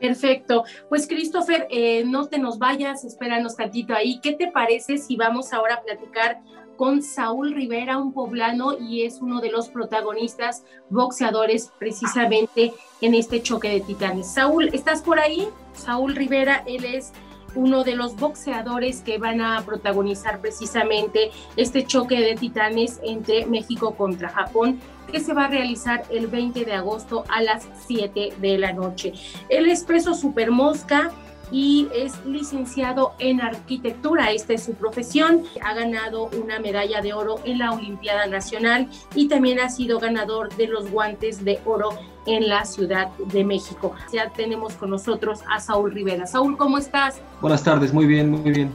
Perfecto. 0.00 0.64
Pues 0.88 1.06
Christopher, 1.06 1.68
no 2.04 2.26
te 2.26 2.40
nos 2.40 2.58
vayas, 2.58 3.04
espéranos 3.04 3.54
tantito 3.54 3.94
ahí. 3.94 4.18
¿Qué 4.20 4.32
te 4.32 4.50
parece 4.50 4.98
si 4.98 5.14
vamos 5.16 5.52
ahora 5.52 5.76
a 5.76 5.82
platicar 5.82 6.40
con 6.76 7.02
Saúl 7.02 7.54
Rivera, 7.54 7.98
un 7.98 8.12
poblano, 8.12 8.78
y 8.78 9.02
es 9.02 9.20
uno 9.20 9.40
de 9.40 9.50
los 9.50 9.68
protagonistas 9.68 10.64
boxeadores 10.90 11.72
precisamente 11.78 12.72
en 13.00 13.14
este 13.14 13.42
choque 13.42 13.68
de 13.68 13.80
titanes? 13.80 14.32
Saúl, 14.32 14.70
¿estás 14.72 15.02
por 15.02 15.18
ahí? 15.18 15.48
Saúl 15.72 16.14
Rivera, 16.14 16.62
él 16.66 16.84
es 16.84 17.12
uno 17.54 17.84
de 17.84 17.96
los 17.96 18.16
boxeadores 18.16 19.00
que 19.00 19.18
van 19.18 19.40
a 19.40 19.64
protagonizar 19.64 20.40
precisamente 20.40 21.30
este 21.56 21.86
choque 21.86 22.20
de 22.20 22.34
titanes 22.34 23.00
entre 23.02 23.46
México 23.46 23.94
contra 23.94 24.28
Japón 24.28 24.78
que 25.10 25.20
se 25.20 25.32
va 25.32 25.44
a 25.44 25.48
realizar 25.48 26.04
el 26.10 26.26
20 26.26 26.64
de 26.64 26.74
agosto 26.74 27.24
a 27.28 27.42
las 27.42 27.68
7 27.86 28.34
de 28.38 28.58
la 28.58 28.72
noche. 28.72 29.12
El 29.48 29.68
Expreso 29.68 30.14
Super 30.14 30.50
Mosca 30.50 31.12
y 31.50 31.88
es 31.94 32.24
licenciado 32.24 33.14
en 33.18 33.40
arquitectura. 33.40 34.32
Esta 34.32 34.54
es 34.54 34.64
su 34.64 34.74
profesión. 34.74 35.44
Ha 35.62 35.74
ganado 35.74 36.28
una 36.42 36.58
medalla 36.58 37.00
de 37.00 37.12
oro 37.12 37.36
en 37.44 37.58
la 37.58 37.72
Olimpiada 37.72 38.26
Nacional 38.26 38.88
y 39.14 39.28
también 39.28 39.60
ha 39.60 39.68
sido 39.68 39.98
ganador 39.98 40.54
de 40.56 40.66
los 40.68 40.90
guantes 40.90 41.44
de 41.44 41.60
oro 41.64 41.90
en 42.26 42.48
la 42.48 42.64
Ciudad 42.64 43.08
de 43.18 43.44
México. 43.44 43.94
Ya 44.12 44.30
tenemos 44.30 44.74
con 44.74 44.90
nosotros 44.90 45.40
a 45.48 45.60
Saúl 45.60 45.92
Rivera. 45.92 46.26
Saúl, 46.26 46.56
¿cómo 46.56 46.78
estás? 46.78 47.20
Buenas 47.40 47.62
tardes, 47.62 47.92
muy 47.92 48.06
bien, 48.06 48.30
muy 48.30 48.50
bien. 48.50 48.72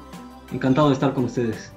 Encantado 0.51 0.87
de 0.87 0.93
estar 0.93 1.13
con 1.13 1.25
ustedes. 1.25 1.73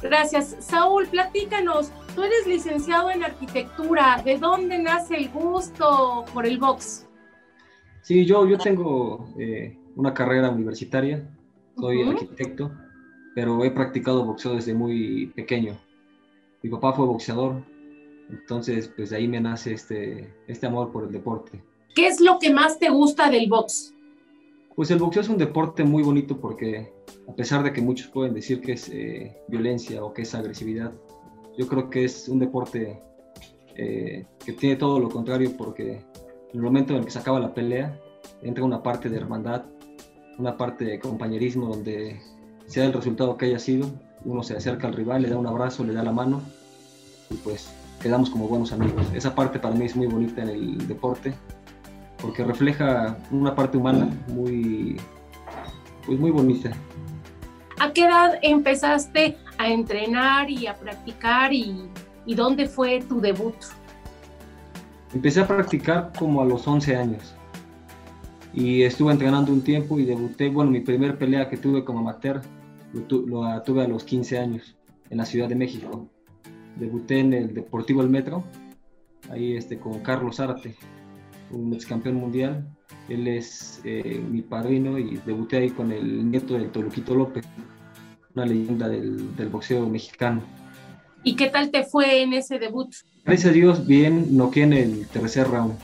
Gracias. 0.00 0.56
Saúl, 0.60 1.06
platícanos. 1.08 1.90
Tú 2.14 2.22
eres 2.22 2.46
licenciado 2.46 3.10
en 3.10 3.24
arquitectura. 3.24 4.22
¿De 4.24 4.38
dónde 4.38 4.78
nace 4.78 5.16
el 5.16 5.28
gusto 5.28 6.24
por 6.32 6.46
el 6.46 6.58
box? 6.58 7.06
Sí, 8.02 8.24
yo, 8.24 8.46
yo 8.46 8.56
tengo 8.58 9.28
eh, 9.38 9.76
una 9.98 10.14
carrera 10.14 10.48
universitaria. 10.48 11.28
Soy 11.76 12.02
arquitecto, 12.02 12.72
pero 13.34 13.64
he 13.64 13.70
practicado 13.70 14.24
boxeo 14.24 14.54
desde 14.54 14.72
muy 14.72 15.26
pequeño. 15.34 15.76
Mi 16.62 16.70
papá 16.70 16.92
fue 16.92 17.04
boxeador, 17.04 17.62
entonces 18.30 18.90
pues 18.96 19.10
de 19.10 19.16
ahí 19.16 19.28
me 19.28 19.40
nace 19.40 19.74
este, 19.74 20.32
este 20.46 20.66
amor 20.66 20.92
por 20.92 21.04
el 21.04 21.12
deporte. 21.12 21.62
¿Qué 21.94 22.06
es 22.06 22.20
lo 22.20 22.38
que 22.38 22.52
más 22.52 22.78
te 22.78 22.90
gusta 22.90 23.28
del 23.28 23.48
box? 23.48 23.92
Pues 24.76 24.90
el 24.92 24.98
boxeo 24.98 25.22
es 25.22 25.28
un 25.28 25.38
deporte 25.38 25.82
muy 25.82 26.04
bonito 26.04 26.40
porque 26.40 26.92
a 27.28 27.34
pesar 27.34 27.64
de 27.64 27.72
que 27.72 27.80
muchos 27.80 28.06
pueden 28.08 28.34
decir 28.34 28.60
que 28.60 28.72
es 28.72 28.88
eh, 28.88 29.36
violencia 29.48 30.04
o 30.04 30.14
que 30.14 30.22
es 30.22 30.34
agresividad, 30.34 30.92
yo 31.56 31.66
creo 31.66 31.90
que 31.90 32.04
es 32.04 32.28
un 32.28 32.38
deporte 32.38 33.00
eh, 33.74 34.26
que 34.44 34.52
tiene 34.52 34.76
todo 34.76 35.00
lo 35.00 35.08
contrario 35.08 35.56
porque 35.56 36.04
en 36.52 36.54
el 36.54 36.62
momento 36.62 36.92
en 36.92 37.00
el 37.00 37.04
que 37.04 37.10
se 37.10 37.18
acaba 37.18 37.40
la 37.40 37.52
pelea 37.52 38.00
entra 38.42 38.64
una 38.64 38.82
parte 38.82 39.08
de 39.08 39.16
hermandad, 39.16 39.64
una 40.38 40.56
parte 40.56 40.84
de 40.84 41.00
compañerismo 41.00 41.66
donde 41.66 42.20
sea 42.66 42.84
el 42.84 42.92
resultado 42.92 43.36
que 43.36 43.46
haya 43.46 43.58
sido, 43.58 43.90
uno 44.24 44.42
se 44.42 44.56
acerca 44.56 44.86
al 44.86 44.94
rival, 44.94 45.22
le 45.22 45.28
da 45.28 45.36
un 45.36 45.46
abrazo, 45.46 45.84
le 45.84 45.92
da 45.92 46.02
la 46.02 46.12
mano 46.12 46.40
y 47.30 47.34
pues 47.34 47.72
quedamos 48.00 48.30
como 48.30 48.48
buenos 48.48 48.72
amigos. 48.72 49.04
Esa 49.14 49.34
parte 49.34 49.58
para 49.58 49.74
mí 49.74 49.84
es 49.84 49.96
muy 49.96 50.06
bonita 50.06 50.42
en 50.42 50.48
el 50.48 50.88
deporte 50.88 51.34
porque 52.22 52.44
refleja 52.44 53.16
una 53.30 53.54
parte 53.54 53.76
humana 53.76 54.08
muy, 54.28 54.96
pues 56.06 56.18
muy 56.18 56.30
bonita. 56.30 56.70
¿A 57.80 57.92
qué 57.92 58.04
edad 58.04 58.38
empezaste 58.42 59.36
a 59.56 59.68
entrenar 59.68 60.50
y 60.50 60.66
a 60.66 60.74
practicar 60.74 61.52
y, 61.52 61.88
y 62.26 62.34
dónde 62.34 62.66
fue 62.66 63.00
tu 63.02 63.20
debut? 63.20 63.54
Empecé 65.14 65.40
a 65.40 65.46
practicar 65.46 66.12
como 66.18 66.42
a 66.42 66.44
los 66.44 66.66
11 66.66 66.96
años 66.96 67.37
y 68.54 68.82
estuve 68.82 69.12
entrenando 69.12 69.52
un 69.52 69.62
tiempo 69.62 69.98
y 69.98 70.04
debuté, 70.04 70.48
bueno, 70.48 70.70
mi 70.70 70.80
primer 70.80 71.18
pelea 71.18 71.48
que 71.48 71.56
tuve 71.56 71.84
como 71.84 72.00
amateur 72.00 72.40
lo, 72.92 73.62
tuve 73.62 73.84
a 73.84 73.88
los 73.88 74.04
15 74.04 74.38
años 74.38 74.76
en 75.10 75.18
la 75.18 75.26
Ciudad 75.26 75.48
de 75.48 75.54
México. 75.54 76.08
Debuté 76.76 77.20
en 77.20 77.32
el 77.32 77.54
Deportivo 77.54 78.02
El 78.02 78.08
Metro, 78.08 78.44
ahí 79.30 79.56
este, 79.56 79.78
con 79.78 80.00
Carlos 80.00 80.40
Arte 80.40 80.76
un 81.50 81.72
ex 81.74 81.86
campeón 81.86 82.16
mundial. 82.16 82.66
Él 83.08 83.26
es 83.26 83.80
eh, 83.84 84.20
mi 84.30 84.42
padrino 84.42 84.98
y 84.98 85.18
debuté 85.24 85.58
ahí 85.58 85.70
con 85.70 85.92
el 85.92 86.30
nieto 86.30 86.54
del 86.54 86.70
Toluquito 86.70 87.14
López, 87.14 87.46
una 88.34 88.44
leyenda 88.44 88.88
del, 88.88 89.34
del, 89.36 89.48
boxeo 89.48 89.88
mexicano. 89.88 90.42
¿Y 91.24 91.36
qué 91.36 91.48
tal 91.48 91.70
te 91.70 91.84
fue 91.84 92.22
en 92.22 92.32
ese 92.32 92.58
debut? 92.58 92.94
Gracias 93.24 93.50
a 93.50 93.52
Dios, 93.52 93.86
bien, 93.86 94.36
noqué 94.36 94.62
en 94.62 94.72
el 94.72 95.06
tercer 95.08 95.48
round. 95.48 95.74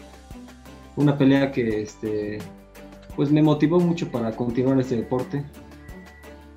Una 0.97 1.19
pelea 1.19 1.51
que 1.51 1.83
este, 1.83 2.39
pues 3.17 3.31
me 3.31 3.43
motivó 3.43 3.81
mucho 3.81 4.11
para 4.11 4.33
continuar 4.33 4.79
este 4.81 4.97
deporte, 4.97 5.45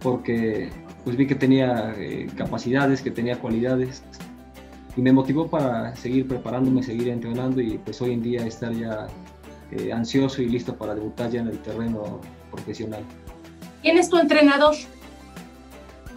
porque 0.01 0.70
pues 1.03 1.15
vi 1.15 1.25
que 1.25 1.36
tenía 1.36 1.94
eh, 1.98 2.27
capacidades, 2.36 3.01
que 3.01 3.12
tenía 3.12 3.39
cualidades, 3.39 4.03
y 4.96 5.01
me 5.01 5.12
motivó 5.12 5.48
para 5.48 5.96
seguir 5.96 6.27
preparándome, 6.27 6.84
seguir 6.84 7.10
entrenando 7.10 7.62
y 7.62 7.77
pues 7.77 8.01
hoy 8.01 8.13
en 8.13 8.24
día 8.24 8.46
estar 8.46 8.74
ya 8.74 9.08
eh, 9.72 9.94
ansioso 9.94 10.41
y 10.41 10.50
listo 10.50 10.75
para 10.75 10.96
debutar 10.96 11.29
ya 11.32 11.41
en 11.41 11.48
el 11.48 11.60
terreno 11.60 12.20
profesional. 12.51 13.03
¿Quién 13.82 13.98
es 13.98 14.10
tu 14.10 14.17
entrenador? 14.17 14.75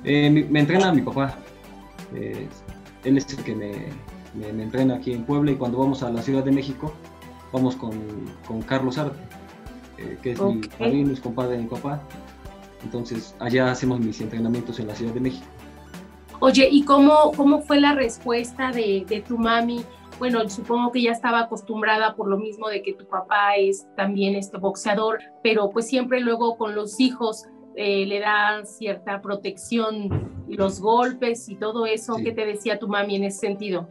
Eh, 0.05 0.31
me, 0.31 0.61
entrena 0.61 0.93
mi 0.93 1.03
papá. 1.03 1.37
Él 3.05 3.17
es 3.17 3.33
el 3.33 3.45
que 3.45 3.55
me, 3.55 3.73
me, 4.35 4.63
entrena 4.63 4.97
aquí 4.97 5.13
en 5.13 5.25
Puebla 5.25 5.53
y 5.53 5.57
cuando 5.57 5.79
vamos 5.79 6.03
a 6.03 6.11
la 6.11 6.23
Ciudad 6.23 6.43
de 6.43 6.51
México 6.51 6.93
vamos 7.53 7.77
con, 7.77 7.93
con 8.47 8.63
Carlos 8.63 8.99
Arte, 8.99 9.19
que 10.23 10.33
es 10.33 10.41
mi 10.41 10.61
padrino, 10.61 11.13
es 11.13 11.21
compadre 11.21 11.57
de 11.57 11.63
mi 11.63 11.69
papá. 11.69 12.01
Entonces 12.83 13.35
allá 13.39 13.71
hacemos 13.71 14.01
mis 14.01 14.21
entrenamientos 14.21 14.79
en 14.81 14.87
la 14.87 14.95
Ciudad 14.95 15.13
de 15.13 15.21
México. 15.21 15.47
Oye, 16.41 16.69
¿y 16.71 16.85
cómo, 16.85 17.33
cómo 17.37 17.61
fue 17.61 17.81
la 17.81 17.95
respuesta 17.95 18.73
de, 18.73 19.05
de, 19.07 19.21
tu 19.21 19.37
mami? 19.37 19.85
Bueno, 20.19 20.49
supongo 20.49 20.91
que 20.91 21.03
ya 21.03 21.13
estaba 21.13 21.41
acostumbrada 21.41 22.15
por 22.15 22.29
lo 22.29 22.39
mismo 22.39 22.69
de 22.69 22.83
que 22.83 22.95
tu 22.95 23.07
papá 23.07 23.57
es 23.57 23.87
también 23.95 24.35
este 24.35 24.57
boxeador, 24.57 25.19
pero 25.43 25.69
pues 25.69 25.87
siempre 25.87 26.21
luego 26.21 26.57
con 26.57 26.75
los 26.75 26.99
hijos 26.99 27.45
eh, 27.77 28.07
le 28.07 28.21
dan 28.21 28.67
cierta 28.67 29.21
protección, 29.21 30.45
los 30.49 30.81
golpes 30.81 31.49
y 31.49 31.57
todo 31.57 31.87
eso. 31.87 32.17
¿Qué 32.17 32.33
te 32.33 32.45
decía 32.45 32.79
tu 32.79 32.89
mami 32.89 33.17
en 33.17 33.25
ese 33.25 33.39
sentido? 33.39 33.89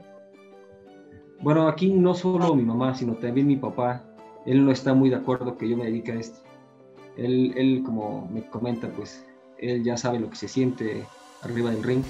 Bueno, 1.41 1.67
aquí 1.67 1.93
no 1.93 2.13
solo 2.13 2.53
mi 2.55 2.63
mamá, 2.63 2.95
sino 2.95 3.13
también 3.13 3.47
mi 3.47 3.55
papá, 3.55 4.03
él 4.45 4.65
no 4.65 4.71
está 4.71 4.93
muy 4.93 5.09
de 5.09 5.15
acuerdo 5.15 5.57
que 5.57 5.69
yo 5.69 5.77
me 5.77 5.85
dedique 5.85 6.11
a 6.11 6.15
esto. 6.15 6.39
Él, 7.17 7.53
él 7.55 7.83
como 7.85 8.29
me 8.31 8.45
comenta, 8.49 8.87
pues 8.89 9.25
él 9.57 9.83
ya 9.83 9.97
sabe 9.97 10.19
lo 10.19 10.29
que 10.29 10.35
se 10.35 10.47
siente 10.47 11.05
arriba 11.43 11.71
del 11.71 11.83
ring 11.83 12.03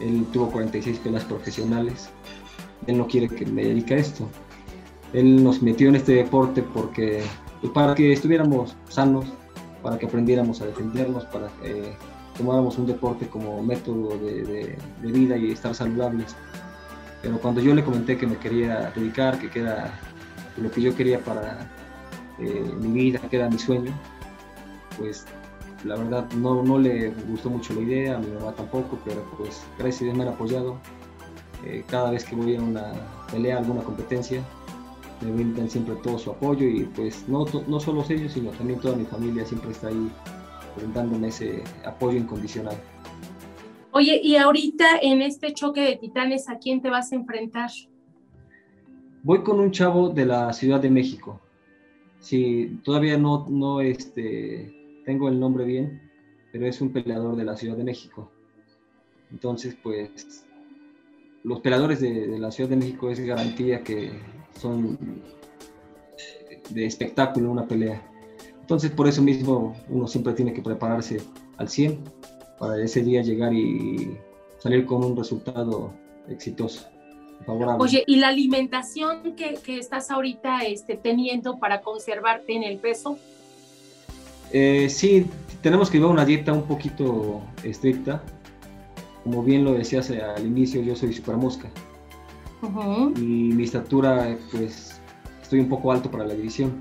él 0.00 0.26
tuvo 0.32 0.50
46 0.50 0.98
pelas 0.98 1.24
profesionales. 1.24 2.08
Él 2.86 2.98
no 2.98 3.06
quiere 3.06 3.28
que 3.28 3.46
me 3.46 3.64
dedique 3.64 3.94
a 3.94 3.98
esto. 3.98 4.28
Él 5.12 5.42
nos 5.42 5.62
metió 5.62 5.88
en 5.88 5.96
este 5.96 6.12
deporte 6.12 6.62
porque 6.62 7.22
pues, 7.60 7.72
para 7.72 7.94
que 7.94 8.12
estuviéramos 8.12 8.76
sanos, 8.88 9.26
para 9.82 9.98
que 9.98 10.06
aprendiéramos 10.06 10.60
a 10.60 10.66
defendernos, 10.66 11.24
para 11.26 11.48
que 11.62 11.94
tomáramos 12.36 12.76
un 12.76 12.86
deporte 12.86 13.26
como 13.28 13.62
método 13.62 14.18
de, 14.18 14.76
vida 15.02 15.36
y 15.36 15.52
estar 15.52 15.74
saludables. 15.74 16.36
Pero 17.26 17.40
cuando 17.40 17.60
yo 17.60 17.74
le 17.74 17.82
comenté 17.82 18.16
que 18.16 18.24
me 18.24 18.36
quería 18.36 18.92
dedicar, 18.94 19.36
que 19.40 19.58
era 19.58 19.98
lo 20.56 20.70
que 20.70 20.80
yo 20.80 20.94
quería 20.94 21.18
para 21.18 21.68
eh, 22.38 22.72
mi 22.78 22.92
vida, 22.92 23.18
que 23.18 23.34
era 23.34 23.50
mi 23.50 23.58
sueño, 23.58 23.92
pues 24.96 25.26
la 25.82 25.96
verdad 25.96 26.30
no, 26.36 26.62
no 26.62 26.78
le 26.78 27.10
gustó 27.28 27.50
mucho 27.50 27.74
la 27.74 27.80
idea, 27.80 28.14
a 28.14 28.20
mi 28.20 28.28
mamá 28.28 28.52
tampoco, 28.52 28.96
pero 29.04 29.28
pues 29.36 29.60
gracias 29.76 30.02
a 30.02 30.04
Dios 30.04 30.16
me 30.16 30.22
han 30.22 30.28
apoyado. 30.34 30.78
Eh, 31.64 31.82
cada 31.88 32.12
vez 32.12 32.22
que 32.22 32.36
voy 32.36 32.54
a 32.54 32.60
una 32.60 32.92
pelea, 33.32 33.58
alguna 33.58 33.82
competencia, 33.82 34.40
me 35.20 35.32
brindan 35.32 35.68
siempre 35.68 35.96
todo 36.04 36.20
su 36.20 36.30
apoyo 36.30 36.64
y 36.64 36.84
pues 36.84 37.28
no, 37.28 37.44
no 37.66 37.80
solo 37.80 38.04
ellos, 38.08 38.34
sino 38.34 38.52
también 38.52 38.78
toda 38.78 38.94
mi 38.94 39.04
familia 39.04 39.44
siempre 39.44 39.72
está 39.72 39.88
ahí 39.88 40.12
brindándome 40.76 41.26
ese 41.26 41.64
apoyo 41.84 42.18
incondicional. 42.18 42.76
Oye, 43.98 44.20
y 44.22 44.36
ahorita 44.36 44.98
en 45.00 45.22
este 45.22 45.54
choque 45.54 45.80
de 45.80 45.96
titanes, 45.96 46.50
¿a 46.50 46.58
quién 46.58 46.82
te 46.82 46.90
vas 46.90 47.12
a 47.12 47.14
enfrentar? 47.14 47.70
Voy 49.22 49.42
con 49.42 49.58
un 49.58 49.70
chavo 49.70 50.10
de 50.10 50.26
la 50.26 50.52
Ciudad 50.52 50.80
de 50.80 50.90
México. 50.90 51.40
Sí, 52.18 52.78
todavía 52.84 53.16
no, 53.16 53.46
no, 53.48 53.80
este, 53.80 55.00
tengo 55.06 55.30
el 55.30 55.40
nombre 55.40 55.64
bien, 55.64 56.10
pero 56.52 56.66
es 56.66 56.78
un 56.82 56.92
peleador 56.92 57.36
de 57.36 57.44
la 57.46 57.56
Ciudad 57.56 57.74
de 57.74 57.84
México. 57.84 58.30
Entonces, 59.30 59.74
pues, 59.82 60.44
los 61.42 61.60
peleadores 61.60 61.98
de, 61.98 62.38
la 62.38 62.50
Ciudad 62.50 62.68
de 62.68 62.76
México 62.76 63.08
es 63.08 63.18
garantía 63.20 63.82
que 63.82 64.10
son 64.60 64.98
de 66.68 66.84
espectáculo 66.84 67.50
una 67.50 67.66
pelea. 67.66 68.06
Entonces, 68.60 68.90
por 68.90 69.08
eso 69.08 69.22
mismo 69.22 69.74
uno 69.88 70.06
siempre 70.06 70.34
tiene 70.34 70.52
que 70.52 70.60
prepararse 70.60 71.22
al 71.56 71.70
100 71.70 72.25
para 72.58 72.82
ese 72.82 73.02
día 73.02 73.22
llegar 73.22 73.52
y 73.52 74.16
salir 74.58 74.86
con 74.86 75.04
un 75.04 75.16
resultado 75.16 75.92
exitoso. 76.28 76.86
Favorable. 77.44 77.84
Oye, 77.84 78.04
¿y 78.06 78.16
la 78.16 78.28
alimentación 78.28 79.34
que, 79.36 79.54
que 79.62 79.78
estás 79.78 80.10
ahorita 80.10 80.62
este, 80.62 80.96
teniendo 80.96 81.58
para 81.58 81.82
conservarte 81.82 82.54
en 82.54 82.62
el 82.62 82.78
peso? 82.78 83.18
Eh, 84.52 84.88
sí, 84.88 85.26
tenemos 85.62 85.90
que 85.90 85.98
llevar 85.98 86.12
una 86.12 86.24
dieta 86.24 86.52
un 86.52 86.62
poquito 86.62 87.42
estricta. 87.62 88.22
Como 89.24 89.42
bien 89.42 89.64
lo 89.64 89.74
decías 89.74 90.10
al 90.10 90.46
inicio, 90.46 90.82
yo 90.82 90.94
soy 90.96 91.12
super 91.12 91.36
mosca. 91.36 91.68
Y 93.16 93.20
mi 93.20 93.64
estatura, 93.64 94.36
pues, 94.50 95.00
estoy 95.42 95.60
un 95.60 95.68
poco 95.68 95.92
alto 95.92 96.10
para 96.10 96.24
la 96.24 96.34
división. 96.34 96.80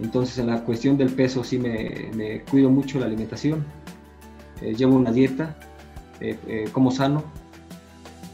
Entonces, 0.00 0.38
en 0.38 0.46
la 0.46 0.64
cuestión 0.64 0.96
del 0.96 1.12
peso, 1.12 1.44
sí 1.44 1.58
me, 1.58 2.42
cuido 2.50 2.70
mucho 2.70 2.98
la 2.98 3.06
alimentación. 3.06 3.64
Eh, 4.60 4.74
llevo 4.74 4.96
una 4.96 5.12
dieta, 5.12 5.56
eh, 6.20 6.68
como 6.72 6.90
sano. 6.90 7.24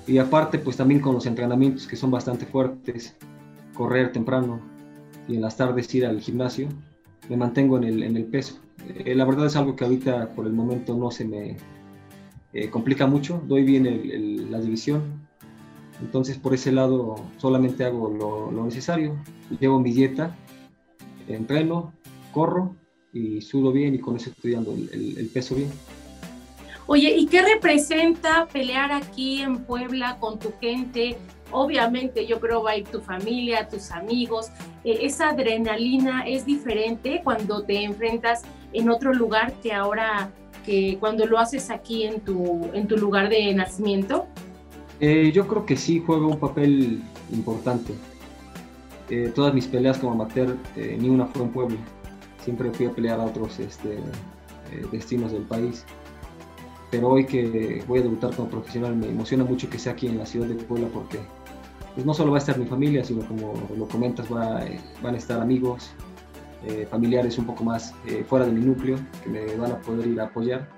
Y 0.06 0.18
aparte, 0.18 0.59
pues 0.59 0.76
también 0.76 1.00
con 1.00 1.14
los 1.14 1.26
entrenamientos 1.26 1.87
que 1.87 1.97
son 1.97 2.11
bastante 2.11 2.47
fuertes, 2.47 3.16
correr 3.75 4.12
temprano 4.12 4.61
y 5.28 5.37
en 5.37 5.42
las 5.42 5.56
tardes 5.56 5.92
ir 5.95 6.06
al 6.06 6.21
gimnasio, 6.21 6.68
me 7.28 7.37
mantengo 7.37 7.76
en 7.78 7.85
el, 7.85 8.02
en 8.02 8.16
el 8.16 8.25
peso. 8.25 8.61
eh, 8.88 9.14
la 9.14 9.25
verdad 9.25 9.47
es 9.47 9.56
algo 9.56 9.75
que 9.75 9.85
ahorita 9.85 10.30
por 10.35 10.47
el 10.47 10.52
momento 10.52 10.97
no 10.97 11.11
se 11.11 11.25
me 11.25 11.56
eh, 12.52 12.71
complica 12.71 13.06
mucho, 13.06 13.42
doy 13.47 13.64
bien 13.64 14.50
la 14.50 14.61
división, 14.61 15.02
entonces 16.00 16.38
por 16.38 16.54
ese 16.54 16.73
lado 16.73 17.16
solamente 17.38 17.85
hago 17.85 18.09
lo, 18.09 18.64
necesario, 18.64 19.16
llevo 19.61 19.80
mi 19.80 19.92
dieta, 19.92 20.35
entreno, 21.28 21.92
corro 22.33 22.75
y 23.12 23.40
sudo 23.42 23.73
bien 23.73 23.95
y 23.95 23.99
con 23.99 24.16
eso 24.16 24.30
estoy 24.30 24.52
dando 24.52 24.73
el 24.73 25.30
peso 25.33 25.54
bien. 25.54 25.71
Oye, 26.88 27.16
¿y 27.16 27.26
qué 27.26 27.43
representa 27.43 28.47
pelear 28.47 28.93
aquí 28.93 29.43
en 29.43 29.64
Puebla 29.64 30.19
con 30.21 30.38
tu 30.38 30.52
gente? 30.61 31.16
Obviamente 31.50 32.26
yo 32.26 32.38
creo 32.38 32.62
va 32.62 32.73
a 32.73 32.76
ir 32.76 32.87
tu 32.87 33.00
familia, 33.00 33.69
tus 33.69 33.90
amigos. 33.90 34.50
Eh, 34.85 34.99
esa 35.02 35.31
adrenalina 35.31 36.25
es 36.28 36.47
diferente 36.47 37.23
cuando 37.25 37.64
te 37.64 37.83
enfrentas 37.83 38.43
en 38.73 38.88
otro 38.88 39.12
lugar 39.12 39.52
que 39.55 39.73
ahora 39.73 40.31
que 40.64 40.97
cuando 41.00 41.26
lo 41.26 41.38
haces 41.38 41.71
aquí 41.71 42.05
en 42.05 42.21
tu, 42.21 42.71
en 42.73 42.87
tu 42.87 42.97
lugar 42.97 43.31
de 43.31 43.52
nacimiento. 43.52 44.26
Eh, 45.00 45.33
yo 45.35 45.49
creo 45.49 45.66
que 45.66 45.76
sí 45.76 46.00
juega 46.07 46.26
un 46.26 46.38
papel 46.38 47.02
importante. 47.33 47.95
Eh, 49.11 49.33
todas 49.35 49.52
mis 49.52 49.66
peleas 49.66 49.99
como 49.99 50.12
amateur, 50.12 50.57
ni 50.76 51.09
una 51.09 51.26
fue 51.26 51.43
en 51.43 51.49
Puebla. 51.50 51.78
Siempre 52.45 52.71
fui 52.71 52.87
a 52.87 52.90
pelear 52.90 53.19
a 53.19 53.25
otros 53.25 53.59
este, 53.59 53.99
destinos 54.93 55.33
del 55.33 55.43
país 55.43 55.85
pero 56.90 57.09
hoy 57.09 57.26
que 57.26 57.83
voy 57.87 58.00
a 58.00 58.02
debutar 58.02 58.35
como 58.35 58.49
profesional 58.49 58.97
me 58.97 59.09
emociona 59.09 59.45
mucho 59.45 59.69
que 59.69 59.78
sea 59.78 59.93
aquí 59.93 60.07
en 60.07 60.19
la 60.19 60.26
ciudad 60.26 60.47
de 60.47 60.55
Puebla 60.55 60.88
porque 60.93 61.19
pues 61.97 62.05
no 62.05 62.12
solo 62.12 62.31
va 62.31 62.37
a 62.37 62.40
estar 62.40 62.59
mi 62.59 62.66
familia, 62.66 63.02
sino 63.02 63.26
como 63.26 63.55
lo 63.75 63.88
comentas, 63.88 64.31
va, 64.31 64.62
eh, 64.66 64.78
van 65.02 65.14
a 65.14 65.19
estar 65.19 65.40
amigos, 65.40 65.95
eh, 66.66 66.87
familiares 66.90 67.38
un 67.38 67.47
poco 67.47 67.64
más 67.64 67.95
eh, 68.07 68.23
fuera 68.23 68.45
de 68.45 68.52
mi 68.52 68.61
núcleo 68.61 68.99
que 69.25 69.31
me 69.31 69.57
van 69.57 69.73
a 69.73 69.81
poder 69.81 70.07
ir 70.07 70.21
a 70.21 70.25
apoyar. 70.25 70.69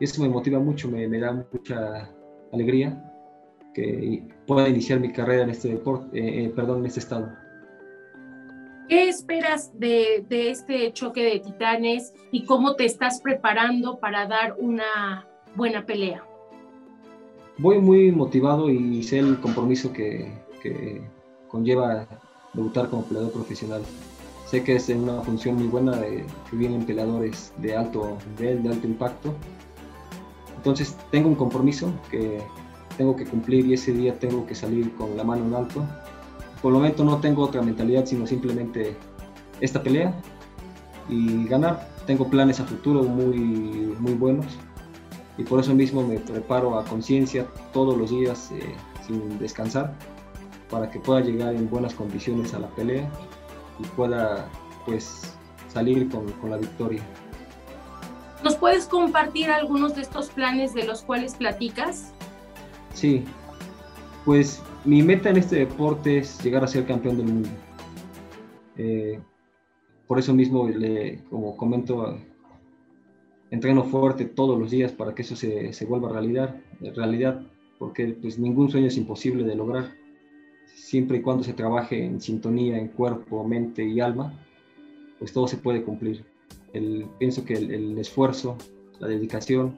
Y 0.00 0.04
eso 0.04 0.20
me 0.20 0.28
motiva 0.28 0.58
mucho, 0.58 0.88
me, 0.88 1.06
me 1.06 1.20
da 1.20 1.32
mucha 1.52 2.10
alegría 2.52 3.00
que 3.72 4.26
pueda 4.44 4.68
iniciar 4.68 4.98
mi 4.98 5.12
carrera 5.12 5.44
en 5.44 5.50
este 5.50 5.68
deporte, 5.68 6.52
perdón, 6.56 6.80
en 6.80 6.86
este 6.86 6.98
estado. 6.98 7.30
¿Qué 8.88 9.08
esperas 9.08 9.78
de, 9.78 10.24
de, 10.28 10.50
este 10.50 10.92
choque 10.92 11.22
de 11.22 11.38
titanes 11.38 12.12
y 12.32 12.44
cómo 12.44 12.74
te 12.74 12.86
estás 12.86 13.20
preparando 13.20 14.00
para 14.00 14.26
dar 14.26 14.56
una 14.58 15.29
buena 15.56 15.84
pelea? 15.84 16.24
Voy 17.58 17.78
muy 17.78 18.10
motivado 18.10 18.70
y 18.70 19.02
sé 19.02 19.18
el 19.18 19.38
compromiso 19.40 19.92
que, 19.92 20.32
conlleva 21.48 22.06
debutar 22.54 22.88
como 22.90 23.04
peleador 23.04 23.32
profesional. 23.32 23.82
Sé 24.46 24.62
que 24.62 24.76
es 24.76 24.88
una 24.88 25.20
función 25.22 25.56
muy 25.56 25.66
buena 25.66 25.96
de 25.96 26.24
que 26.48 26.56
vienen 26.56 26.84
peleadores 26.84 27.52
de 27.58 27.76
alto 27.76 28.18
nivel, 28.38 28.62
de 28.62 28.70
alto 28.70 28.86
impacto. 28.86 29.34
Entonces 30.56 30.96
tengo 31.10 31.28
un 31.28 31.34
compromiso 31.34 31.92
que 32.10 32.40
tengo 32.96 33.16
que 33.16 33.24
cumplir 33.24 33.66
y 33.66 33.74
ese 33.74 33.92
día 33.92 34.18
tengo 34.18 34.46
que 34.46 34.54
salir 34.54 34.94
con 34.94 35.16
la 35.16 35.24
mano 35.24 35.44
en 35.46 35.54
alto. 35.54 35.84
Por 36.60 36.72
el 36.72 36.78
momento 36.78 37.04
no 37.04 37.18
tengo 37.20 37.42
otra 37.42 37.62
mentalidad, 37.62 38.04
sino 38.06 38.26
simplemente 38.26 38.96
esta 39.60 39.82
pelea 39.82 40.14
y 41.08 41.46
ganar. 41.46 41.88
Tengo 42.06 42.28
planes 42.28 42.60
a 42.60 42.64
futuro 42.64 43.02
muy, 43.02 43.38
muy 43.98 44.14
buenos 44.14 44.46
y 45.40 45.42
por 45.42 45.58
eso 45.58 45.74
mismo 45.74 46.06
me 46.06 46.18
preparo 46.18 46.78
a 46.78 46.84
conciencia 46.84 47.46
todos 47.72 47.96
los 47.96 48.10
días 48.10 48.50
eh, 48.52 48.60
sin 49.06 49.38
descansar 49.38 49.94
para 50.68 50.90
que 50.90 51.00
pueda 51.00 51.20
llegar 51.20 51.54
en 51.54 51.68
buenas 51.70 51.94
condiciones 51.94 52.52
a 52.52 52.58
la 52.58 52.68
pelea 52.68 53.08
y 53.78 53.84
pueda 53.96 54.50
pues 54.84 55.34
salir 55.72 56.10
con, 56.10 56.30
con 56.32 56.50
la 56.50 56.58
victoria. 56.58 57.02
¿Nos 58.44 58.56
puedes 58.56 58.86
compartir 58.86 59.50
algunos 59.50 59.94
de 59.94 60.02
estos 60.02 60.28
planes 60.28 60.74
de 60.74 60.84
los 60.84 61.00
cuales 61.00 61.34
platicas? 61.34 62.12
Sí, 62.92 63.24
pues 64.26 64.62
mi 64.84 65.02
meta 65.02 65.30
en 65.30 65.38
este 65.38 65.56
deporte 65.56 66.18
es 66.18 66.44
llegar 66.44 66.64
a 66.64 66.66
ser 66.66 66.84
campeón 66.84 67.16
del 67.16 67.26
mundo. 67.26 67.48
Eh, 68.76 69.18
por 70.06 70.18
eso 70.18 70.34
mismo, 70.34 70.68
le, 70.68 71.24
como 71.30 71.56
comento 71.56 72.18
entreno 73.50 73.84
fuerte 73.84 74.24
todos 74.24 74.58
los 74.58 74.70
días 74.70 74.92
para 74.92 75.14
que 75.14 75.22
eso 75.22 75.36
se, 75.36 75.72
se 75.72 75.84
vuelva 75.84 76.10
realidad, 76.10 76.56
realidad, 76.94 77.42
porque 77.78 78.06
pues 78.20 78.38
ningún 78.38 78.70
sueño 78.70 78.86
es 78.86 78.96
imposible 78.96 79.44
de 79.44 79.56
lograr, 79.56 79.92
siempre 80.66 81.18
y 81.18 81.22
cuando 81.22 81.42
se 81.42 81.52
trabaje 81.52 82.04
en 82.04 82.20
sintonía, 82.20 82.78
en 82.78 82.88
cuerpo, 82.88 83.44
mente 83.44 83.84
y 83.84 84.00
alma, 84.00 84.32
pues 85.18 85.32
todo 85.32 85.48
se 85.48 85.56
puede 85.56 85.82
cumplir. 85.82 86.24
El, 86.72 87.06
pienso 87.18 87.44
que 87.44 87.54
el, 87.54 87.98
esfuerzo, 87.98 88.56
la 89.00 89.08
dedicación, 89.08 89.76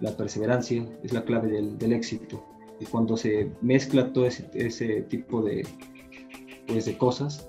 la 0.00 0.16
perseverancia 0.16 0.84
es 1.02 1.12
la 1.12 1.24
clave 1.24 1.48
del, 1.48 1.78
del 1.78 1.92
éxito. 1.92 2.44
Y 2.80 2.86
cuando 2.86 3.16
se 3.16 3.50
mezcla 3.60 4.12
todo 4.12 4.26
ese, 4.26 4.50
ese 4.54 5.02
tipo 5.02 5.42
de, 5.42 5.64
pues, 6.66 6.84
de 6.84 6.98
cosas, 6.98 7.48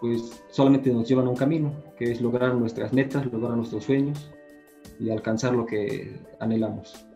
pues 0.00 0.42
solamente 0.50 0.92
nos 0.92 1.08
llevan 1.08 1.26
a 1.26 1.30
un 1.30 1.36
camino, 1.36 1.72
que 1.98 2.12
es 2.12 2.20
lograr 2.20 2.54
nuestras 2.54 2.92
metas, 2.92 3.26
lograr 3.32 3.56
nuestros 3.56 3.84
sueños 3.84 4.30
y 5.00 5.10
alcanzar 5.10 5.54
lo 5.54 5.66
que 5.66 6.20
anhelamos. 6.38 7.06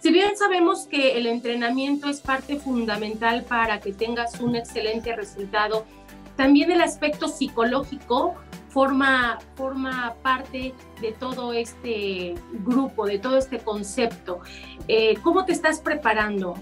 Si 0.00 0.10
bien 0.10 0.36
sabemos 0.36 0.88
que 0.88 1.16
el 1.16 1.26
entrenamiento 1.26 2.08
es 2.08 2.20
parte 2.20 2.56
fundamental 2.56 3.44
para 3.44 3.80
que 3.80 3.92
tengas 3.92 4.40
un 4.40 4.56
excelente 4.56 5.14
resultado, 5.14 5.86
también 6.36 6.72
el 6.72 6.82
aspecto 6.82 7.28
psicológico 7.28 8.34
forma, 8.68 9.38
forma 9.54 10.14
parte 10.22 10.74
de 11.00 11.12
todo 11.12 11.52
este 11.52 12.34
grupo, 12.64 13.06
de 13.06 13.20
todo 13.20 13.38
este 13.38 13.58
concepto. 13.58 14.40
Eh, 14.88 15.14
¿Cómo 15.22 15.44
te 15.44 15.52
estás 15.52 15.78
preparando? 15.80 16.54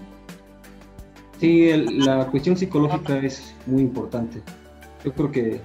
Sí, 1.39 1.71
la 1.71 2.27
cuestión 2.27 2.55
psicológica 2.55 3.17
es 3.17 3.55
muy 3.65 3.81
importante. 3.81 4.43
Yo 5.03 5.13
creo 5.13 5.31
que 5.31 5.61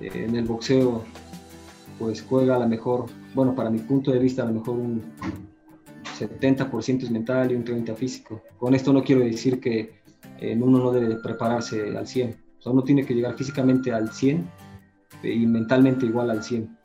eh, 0.00 0.10
en 0.14 0.34
el 0.34 0.46
boxeo 0.46 1.04
pues 2.00 2.22
juega 2.22 2.56
a 2.56 2.58
lo 2.58 2.66
mejor 2.66 3.06
bueno, 3.34 3.54
para 3.54 3.70
mi 3.70 3.78
punto 3.78 4.10
de 4.10 4.18
vista, 4.18 4.42
a 4.42 4.46
lo 4.46 4.54
mejor 4.54 4.76
un 4.76 5.02
70% 6.18 7.02
es 7.04 7.10
mental 7.10 7.52
y 7.52 7.54
un 7.54 7.64
30% 7.64 7.94
físico. 7.94 8.42
Con 8.58 8.74
esto 8.74 8.92
no 8.92 9.02
quiero 9.02 9.22
decir 9.22 9.60
que 9.60 10.00
eh, 10.38 10.56
uno 10.60 10.78
no 10.78 10.92
debe 10.92 11.16
prepararse 11.16 11.96
al 11.96 12.06
100. 12.06 12.36
O 12.58 12.62
sea, 12.62 12.72
uno 12.72 12.82
tiene 12.82 13.04
que 13.04 13.14
llegar 13.14 13.36
físicamente 13.36 13.92
al 13.92 14.12
100 14.12 14.46
y 15.22 15.46
mentalmente 15.46 16.06
igual 16.06 16.30
al 16.30 16.42
100. 16.42 16.76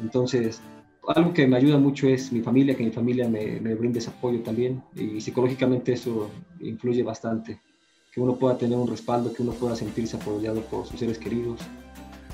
Entonces, 0.00 0.60
algo 1.06 1.32
que 1.32 1.46
me 1.46 1.56
ayuda 1.56 1.78
mucho 1.78 2.08
es 2.08 2.32
mi 2.32 2.40
familia, 2.40 2.74
que 2.74 2.84
mi 2.84 2.90
familia 2.90 3.28
me, 3.28 3.60
me 3.60 3.74
brinde 3.74 3.98
ese 3.98 4.10
apoyo 4.10 4.42
también. 4.42 4.82
Y 4.96 5.20
psicológicamente 5.20 5.92
eso 5.92 6.30
influye 6.60 7.02
bastante. 7.02 7.60
Que 8.12 8.20
uno 8.20 8.36
pueda 8.36 8.56
tener 8.56 8.78
un 8.78 8.88
respaldo, 8.88 9.32
que 9.32 9.42
uno 9.42 9.52
pueda 9.52 9.76
sentirse 9.76 10.16
apoyado 10.16 10.60
por 10.62 10.86
sus 10.86 11.00
seres 11.00 11.18
queridos, 11.18 11.60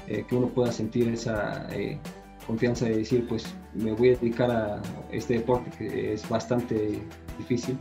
eh, 0.06 0.24
que 0.28 0.34
uno 0.34 0.48
pueda 0.48 0.72
sentir 0.72 1.08
esa... 1.08 1.68
Eh, 1.74 1.98
confianza 2.50 2.84
de 2.86 2.96
decir, 2.96 3.26
pues 3.28 3.44
me 3.74 3.92
voy 3.92 4.08
a 4.08 4.16
dedicar 4.16 4.50
a 4.50 4.82
este 5.12 5.34
deporte 5.34 5.70
que 5.78 6.14
es 6.14 6.28
bastante 6.28 7.00
difícil, 7.38 7.78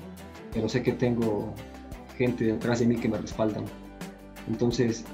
pero 0.54 0.70
sé 0.70 0.84
que 0.84 0.92
tengo 0.92 1.56
gente 2.16 2.46
detrás 2.46 2.80
de 2.80 2.86
mí 2.86 2.96
que 2.96 3.10
me 3.10 3.18
respaldan. 3.18 3.66
Entonces, 4.48 5.06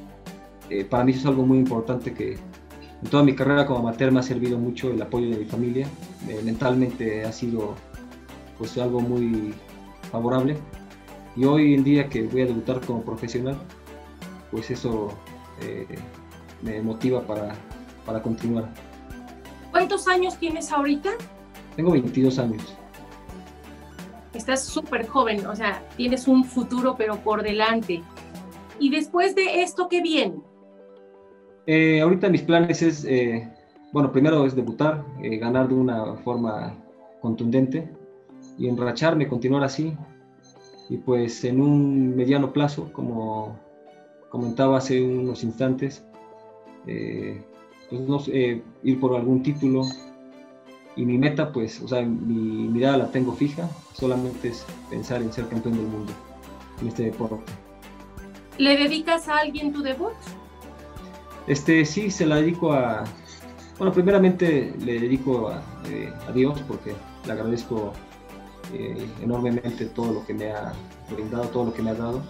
eh, 0.70 0.84
para 0.84 1.06
mí 1.06 1.12
eso 1.12 1.22
es 1.22 1.26
algo 1.28 1.46
muy 1.46 1.58
importante 1.58 2.14
que 2.14 2.34
en 2.34 3.10
toda 3.10 3.24
mi 3.24 3.34
carrera 3.34 3.66
como 3.66 3.80
amateur 3.80 4.12
me 4.12 4.20
ha 4.20 4.24
servido 4.24 4.58
mucho 4.58 4.92
el 4.92 5.02
apoyo 5.02 5.30
de 5.30 5.38
mi 5.38 5.46
familia. 5.46 5.88
Eh, 6.28 6.42
mentalmente 6.44 7.24
ha 7.24 7.32
sido 7.32 7.76
pues 8.58 8.78
algo 8.78 9.00
muy 9.00 9.54
favorable. 10.12 10.58
Y 11.38 11.46
hoy 11.46 11.76
en 11.76 11.84
día 11.86 12.10
que 12.10 12.24
voy 12.24 12.42
a 12.42 12.46
debutar 12.46 12.82
como 12.82 13.04
profesional, 13.04 13.58
pues 14.52 14.70
eso 14.70 15.18
eh, 15.62 15.88
me 16.62 16.82
motiva 16.82 17.22
para, 17.26 17.56
para 18.06 18.22
continuar. 18.22 18.70
¿Cuántos 19.76 20.08
años 20.08 20.38
tienes 20.38 20.72
ahorita? 20.72 21.10
Tengo 21.76 21.92
22 21.92 22.40
años. 22.40 22.78
Estás 24.34 24.64
súper 24.64 25.06
joven, 25.06 25.46
o 25.46 25.54
sea, 25.54 25.84
tienes 25.98 26.30
un 26.30 26.46
futuro 26.46 26.96
pero 26.98 27.18
por 27.18 27.44
delante. 27.44 28.02
¿Y 28.80 28.90
después 28.90 29.36
de 29.36 29.64
esto 29.64 29.90
qué 29.90 30.02
viene? 30.02 30.38
Eh, 31.68 32.00
ahorita 32.00 32.30
mis 32.30 32.44
planes 32.44 32.82
es, 32.82 33.04
eh, 33.04 33.52
bueno, 33.92 34.14
primero 34.14 34.46
es 34.46 34.56
debutar, 34.56 35.04
eh, 35.22 35.36
ganar 35.40 35.68
de 35.68 35.74
una 35.74 36.16
forma 36.24 36.74
contundente 37.20 37.92
y 38.58 38.70
enracharme, 38.70 39.28
continuar 39.28 39.66
así. 39.66 39.94
Y 40.88 41.00
pues 41.00 41.44
en 41.44 41.60
un 41.60 42.16
mediano 42.16 42.54
plazo, 42.54 42.94
como 42.94 43.60
comentaba 44.30 44.78
hace 44.78 45.04
unos 45.04 45.44
instantes, 45.44 46.02
pues, 47.90 48.02
no 48.02 48.20
sé, 48.20 48.64
ir 48.84 49.00
por 49.00 49.16
algún 49.16 49.44
título. 49.44 49.84
Y 50.96 51.06
mi 51.06 51.18
meta, 51.18 51.52
pues, 51.52 51.82
o 51.82 51.88
sea, 51.88 52.02
mi 52.04 52.68
mirada 52.70 52.98
la 52.98 53.12
tengo 53.12 53.34
fija, 53.34 53.70
solamente 53.94 54.50
es 54.50 54.66
pensar 54.90 55.22
en 55.22 55.34
ser 55.34 55.48
campeón 55.48 55.76
del 55.76 55.88
mundo 55.88 56.14
en 56.82 56.88
este 56.88 57.04
deporte. 57.04 57.52
¿Le 58.58 58.78
dedicas 58.78 59.28
a 59.28 59.40
alguien 59.40 59.74
tu 59.74 59.82
debut? 59.82 60.14
Este, 61.48 61.84
sí, 61.86 62.10
se 62.10 62.26
la 62.26 62.38
dedico 62.38 62.72
a, 62.72 63.04
Bueno, 63.78 63.94
primeramente 63.94 64.74
le 64.80 65.00
dedico 65.00 65.50
a, 65.50 65.62
eh, 65.90 66.12
a 66.28 66.32
Dios 66.32 66.62
porque 66.62 66.94
le 67.26 67.32
agradezco 67.32 67.92
eh, 68.74 69.06
enormemente 69.22 69.86
todo 69.86 70.14
lo 70.14 70.26
que 70.26 70.34
me 70.34 70.52
ha 70.52 70.74
brindado, 71.12 71.48
todo 71.50 71.66
lo 71.66 71.74
que 71.74 71.82
me 71.82 71.92
ha 71.92 71.96
dado. 71.96 72.22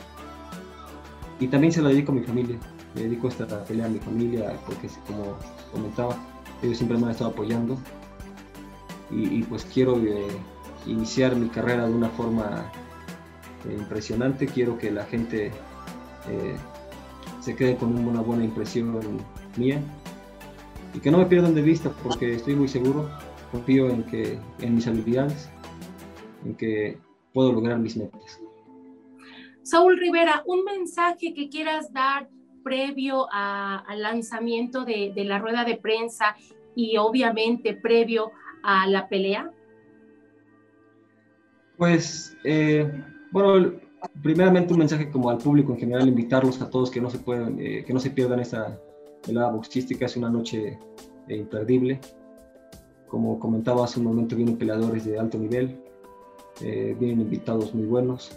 Y 1.40 1.48
también 1.48 1.72
se 1.72 1.82
lo 1.82 1.90
dedico 1.90 2.12
a 2.12 2.16
mi 2.16 2.22
familia. 2.22 2.58
Le 2.96 3.04
dedico 3.04 3.28
esta 3.28 3.46
pelea 3.66 3.86
a 3.86 3.90
mi 3.90 4.00
familia 4.00 4.58
porque, 4.66 4.90
como 5.06 5.38
comentaba, 5.72 6.18
ellos 6.62 6.78
siempre 6.78 6.98
me 6.98 7.06
han 7.06 7.12
estado 7.12 7.32
apoyando. 7.32 7.78
Y, 9.12 9.44
pues 9.44 9.66
quiero 9.66 9.98
eh, 10.00 10.28
iniciar 10.88 11.36
mi 11.36 11.48
carrera 11.48 11.88
de 11.88 11.94
una 11.94 12.10
forma 12.10 12.72
eh, 13.68 13.76
impresionante. 13.78 14.48
Quiero 14.48 14.78
que 14.78 14.92
la 14.92 15.06
gente 15.06 15.52
se 17.42 17.56
quede 17.56 17.78
con 17.78 17.96
una 17.96 18.22
buena 18.22 18.44
impresión 18.44 19.00
mía 19.56 19.80
y 20.96 21.00
que 21.00 21.12
no 21.12 21.20
me 21.20 21.26
pierdan 21.26 21.54
de 21.54 21.62
vista 21.62 21.92
porque 22.04 22.34
estoy 22.34 22.56
muy 22.56 22.68
seguro, 22.68 23.10
confío 23.52 23.90
en 23.90 24.04
que 24.04 24.40
en 24.62 24.76
mis 24.76 24.88
habilidades 24.88 25.50
en 26.46 26.56
que 26.56 26.98
puedo 27.34 27.52
lograr 27.52 27.78
mis 27.80 27.98
metas. 27.98 28.40
Saúl 29.62 29.98
Rivera, 29.98 30.44
un 30.46 30.64
mensaje 30.64 31.34
que 31.34 31.50
quieras 31.50 31.92
dar 31.92 32.30
previo 32.66 33.28
al 33.32 34.02
lanzamiento 34.02 34.84
de, 34.84 35.14
la 35.18 35.38
rueda 35.38 35.64
de 35.64 35.78
prensa 35.78 36.36
y 36.76 36.98
obviamente 36.98 37.76
previo 37.76 38.32
a 38.64 38.88
la 38.88 39.08
pelea? 39.08 39.52
Pues, 41.78 42.36
eh, 42.44 42.92
bueno, 43.32 43.74
primeramente 44.22 44.74
un 44.74 44.80
mensaje 44.80 45.12
como 45.12 45.30
al 45.30 45.38
público 45.38 45.74
en 45.74 45.80
general, 45.80 46.08
invitarlos 46.08 46.62
a 46.62 46.70
todos 46.70 46.90
que 46.90 47.00
no 47.00 47.10
se 47.10 47.20
puedan, 47.20 47.60
eh, 47.60 47.84
que 47.86 47.94
no 47.94 48.00
se 48.00 48.10
pierdan 48.10 48.40
esta 48.40 48.80
velada 49.28 49.52
boxística, 49.52 50.06
es 50.06 50.18
una 50.18 50.30
noche 50.30 50.80
eh, 51.28 51.36
imperdible. 51.36 52.00
Como 53.08 53.40
comentaba 53.40 53.86
hace 53.86 54.00
un 54.00 54.08
momento, 54.08 54.36
vienen 54.36 54.58
peleadores 54.58 55.06
de 55.06 55.20
alto 55.20 55.38
nivel, 55.38 55.80
eh, 56.62 56.96
vienen 57.00 57.22
invitados 57.22 57.74
muy 57.74 57.86
buenos. 57.86 58.32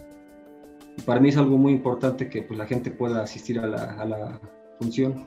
Para 1.05 1.21
mí 1.21 1.29
es 1.29 1.37
algo 1.37 1.57
muy 1.57 1.73
importante 1.73 2.29
que 2.29 2.43
pues, 2.43 2.59
la 2.59 2.67
gente 2.67 2.91
pueda 2.91 3.23
asistir 3.23 3.59
a 3.59 3.67
la, 3.67 4.41
función, 4.79 5.27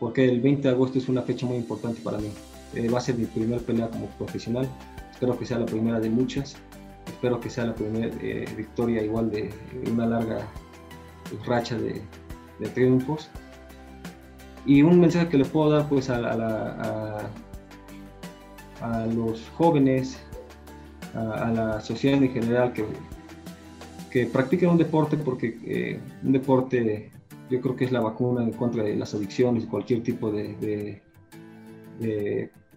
porque 0.00 0.28
el 0.28 0.40
20 0.40 0.62
de 0.62 0.74
agosto 0.74 0.98
es 0.98 1.08
una 1.08 1.22
fecha 1.22 1.46
muy 1.46 1.56
importante 1.56 2.00
para 2.02 2.18
mí. 2.18 2.30
Eh, 2.74 2.88
va 2.88 2.98
a 2.98 3.00
ser 3.00 3.16
mi 3.16 3.26
primer 3.26 3.60
pelea 3.60 3.88
como 3.88 4.06
profesional, 4.18 4.68
espero 5.12 5.38
que 5.38 5.46
sea 5.46 5.58
la 5.58 5.66
primera 5.66 6.00
de 6.00 6.10
muchas, 6.10 6.56
espero 7.06 7.38
que 7.38 7.48
sea 7.48 7.66
la 7.66 7.74
primera 7.74 8.12
eh, 8.20 8.44
victoria 8.56 9.02
igual 9.02 9.30
de 9.30 9.50
una 9.90 10.06
larga 10.06 10.48
racha 11.46 11.78
de, 11.78 12.02
triunfos. 12.74 13.30
Y 14.64 14.82
un 14.82 14.98
mensaje 14.98 15.28
que 15.28 15.38
le 15.38 15.44
puedo 15.44 15.70
dar 15.70 15.88
pues 15.88 16.10
a, 16.10 16.16
a, 16.16 17.30
a 18.80 19.06
los 19.06 19.48
jóvenes 19.50 20.18
a, 21.16 21.50
la 21.50 21.80
sociedad 21.80 22.22
en 22.22 22.32
general 22.32 22.72
que, 22.72 22.84
que 24.10 24.26
practiquen 24.26 24.70
un 24.70 24.78
deporte 24.78 25.16
porque 25.16 25.58
eh, 25.64 26.00
un 26.22 26.32
deporte 26.32 27.10
yo 27.50 27.60
creo 27.60 27.76
que 27.76 27.84
es 27.84 27.92
la 27.92 28.00
vacuna 28.00 28.42
en 28.42 28.52
contra 28.52 28.82
de 28.82 28.96
las 28.96 29.14
adicciones 29.14 29.64
y 29.64 29.66
cualquier 29.66 30.02
tipo 30.02 30.30
de, 30.32 31.02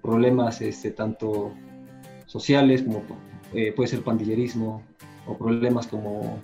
problemas 0.01 0.61
este, 0.61 0.91
tanto 0.91 1.51
sociales 2.25 2.83
como 2.83 3.03
eh, 3.53 3.73
puede 3.75 3.89
ser 3.89 4.01
pandillerismo 4.01 4.83
o 5.27 5.37
problemas 5.37 5.87
como 5.87 6.39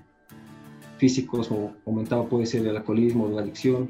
físicos, 0.98 1.48
como 1.48 1.76
comentaba, 1.84 2.26
puede 2.26 2.45
ser 2.45 2.65
el 2.67 2.76
alcoholismo, 2.76 3.30
la 3.30 3.41
adicción. 3.41 3.89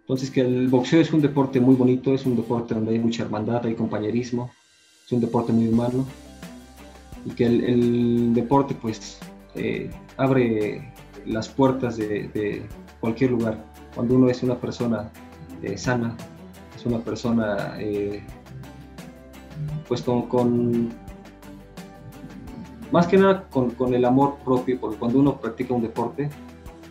Entonces 0.00 0.30
que 0.30 0.42
el 0.42 0.68
boxeo 0.68 1.00
es 1.00 1.12
un 1.12 1.20
deporte 1.20 1.60
muy 1.60 1.74
bonito, 1.74 2.14
es 2.14 2.26
un 2.26 2.36
deporte 2.36 2.74
donde 2.74 2.92
hay 2.92 2.98
mucha 2.98 3.24
hermandad, 3.24 3.66
hay 3.66 3.74
compañerismo, 3.74 4.50
es 5.04 5.12
un 5.12 5.20
deporte 5.20 5.52
muy 5.52 5.68
humano 5.68 6.06
y 7.24 7.30
que 7.30 7.46
el, 7.46 8.34
deporte 8.34 8.74
pues 8.74 9.18
eh, 9.56 9.90
abre 10.16 10.92
las 11.24 11.48
puertas 11.48 11.96
de, 11.96 12.66
cualquier 13.00 13.30
lugar. 13.32 13.64
Cuando 13.94 14.14
uno 14.14 14.28
es 14.28 14.42
una 14.42 14.56
persona 14.56 15.10
eh, 15.62 15.76
sana, 15.76 16.16
es 16.74 16.84
una 16.86 16.98
persona 16.98 17.76
eh, 17.78 18.22
pues 19.88 20.02
con, 20.02 20.90
más 22.92 23.06
que 23.06 23.18
nada 23.18 23.46
con, 23.48 23.70
con, 23.70 23.94
el 23.94 24.04
amor 24.04 24.36
propio, 24.44 24.78
porque 24.80 24.98
cuando 24.98 25.18
uno 25.20 25.40
practica 25.40 25.74
un 25.74 25.82
deporte, 25.82 26.28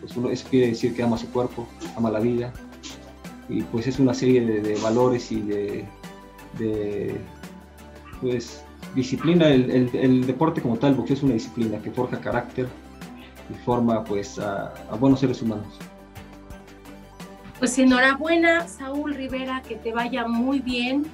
pues 0.00 0.16
uno, 0.16 0.30
eso 0.30 0.46
quiere 0.48 0.68
decir 0.68 0.94
que 0.94 1.02
ama 1.02 1.16
su 1.16 1.30
cuerpo, 1.30 1.66
ama 1.96 2.10
la 2.10 2.20
vida, 2.20 2.52
y 3.48 3.62
pues 3.62 3.86
es 3.86 3.98
una 3.98 4.14
serie 4.14 4.44
de, 4.44 4.74
valores 4.80 5.30
y 5.30 5.40
de, 5.40 5.84
de 6.58 7.20
pues 8.20 8.65
disciplina, 8.96 9.48
el, 9.48 10.26
deporte 10.26 10.60
como 10.62 10.78
tal, 10.78 10.92
el 10.92 10.96
boxeo 10.96 11.16
es 11.16 11.22
una 11.22 11.34
disciplina 11.34 11.78
que 11.80 11.90
forja 11.90 12.18
carácter 12.18 12.66
y 13.50 13.54
forma 13.54 14.02
pues 14.02 14.38
a, 14.38 14.72
buenos 14.98 15.20
seres 15.20 15.40
humanos. 15.42 15.78
Pues 17.58 17.78
enhorabuena, 17.78 18.66
Saúl 18.66 19.14
Rivera, 19.14 19.62
que 19.62 19.76
te 19.76 19.92
vaya 19.92 20.26
muy 20.26 20.60
bien, 20.60 21.04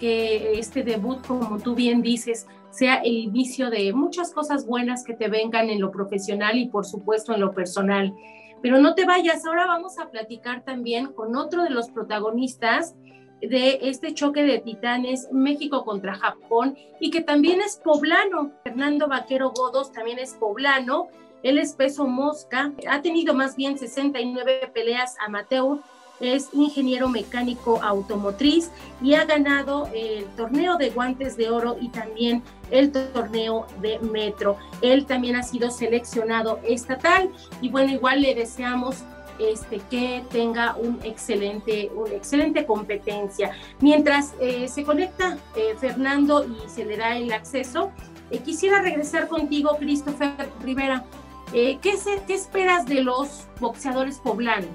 que 0.00 0.58
este 0.58 0.82
debut, 0.82 1.24
como 1.26 1.58
tú 1.58 1.74
bien 1.74 2.00
dices, 2.02 2.46
sea 2.70 2.96
el 2.96 3.12
inicio 3.12 3.70
de 3.70 3.92
muchas 3.92 4.32
cosas 4.32 4.66
buenas 4.66 5.04
que 5.04 5.14
te 5.14 5.28
vengan 5.28 5.68
en 5.68 5.80
lo 5.80 5.90
profesional 5.90 6.56
y 6.58 6.68
por 6.68 6.86
supuesto 6.86 7.34
en 7.34 7.40
lo 7.40 7.52
personal. 7.52 8.14
Pero 8.62 8.80
no 8.80 8.94
te 8.94 9.04
vayas, 9.04 9.44
ahora 9.44 9.66
vamos 9.66 9.98
a 9.98 10.10
platicar 10.10 10.64
también 10.64 11.12
con 11.12 11.36
otro 11.36 11.64
de 11.64 11.70
los 11.70 11.90
protagonistas 11.90 12.94
de 13.42 13.80
este 13.82 14.14
choque 14.14 14.42
de 14.44 14.58
titanes 14.58 15.28
México 15.32 15.84
contra 15.84 16.14
Japón 16.14 16.76
y 17.00 17.10
que 17.10 17.22
también 17.22 17.60
es 17.60 17.76
poblano. 17.76 18.52
Fernando 18.62 19.08
Vaquero 19.08 19.50
Godos 19.50 19.92
también 19.92 20.18
es 20.18 20.34
poblano. 20.34 21.08
Él 21.42 21.58
es 21.58 21.72
peso 21.72 22.06
mosca, 22.06 22.72
ha 22.88 23.02
tenido 23.02 23.34
más 23.34 23.56
bien 23.56 23.76
69 23.76 24.70
peleas 24.72 25.16
amateur, 25.26 25.80
es 26.20 26.50
ingeniero 26.52 27.08
mecánico 27.08 27.82
automotriz 27.82 28.70
y 29.02 29.14
ha 29.14 29.24
ganado 29.24 29.88
el 29.92 30.24
torneo 30.36 30.76
de 30.76 30.90
guantes 30.90 31.36
de 31.36 31.50
oro 31.50 31.76
y 31.80 31.88
también 31.88 32.44
el 32.70 32.92
torneo 32.92 33.66
de 33.80 33.98
metro. 33.98 34.56
Él 34.82 35.04
también 35.04 35.34
ha 35.34 35.42
sido 35.42 35.72
seleccionado 35.72 36.60
estatal 36.62 37.28
y 37.60 37.70
bueno, 37.70 37.92
igual 37.92 38.22
le 38.22 38.36
deseamos 38.36 39.02
este, 39.50 39.80
que 39.90 40.24
tenga 40.30 40.76
un 40.76 40.98
excelente, 41.04 41.90
una 41.94 42.12
excelente 42.14 42.64
competencia. 42.66 43.52
Mientras 43.80 44.34
eh, 44.40 44.68
se 44.68 44.84
conecta 44.84 45.38
eh, 45.56 45.74
Fernando 45.78 46.44
y 46.44 46.68
se 46.68 46.84
le 46.84 46.96
da 46.96 47.16
el 47.16 47.32
acceso, 47.32 47.92
eh, 48.30 48.38
quisiera 48.38 48.80
regresar 48.82 49.28
contigo, 49.28 49.76
Christopher 49.78 50.48
Rivera. 50.62 51.04
¿qué, 51.52 51.78
¿Qué 51.80 52.34
esperas 52.34 52.86
de 52.86 53.02
los 53.02 53.46
boxeadores 53.60 54.18
poblanos? 54.18 54.70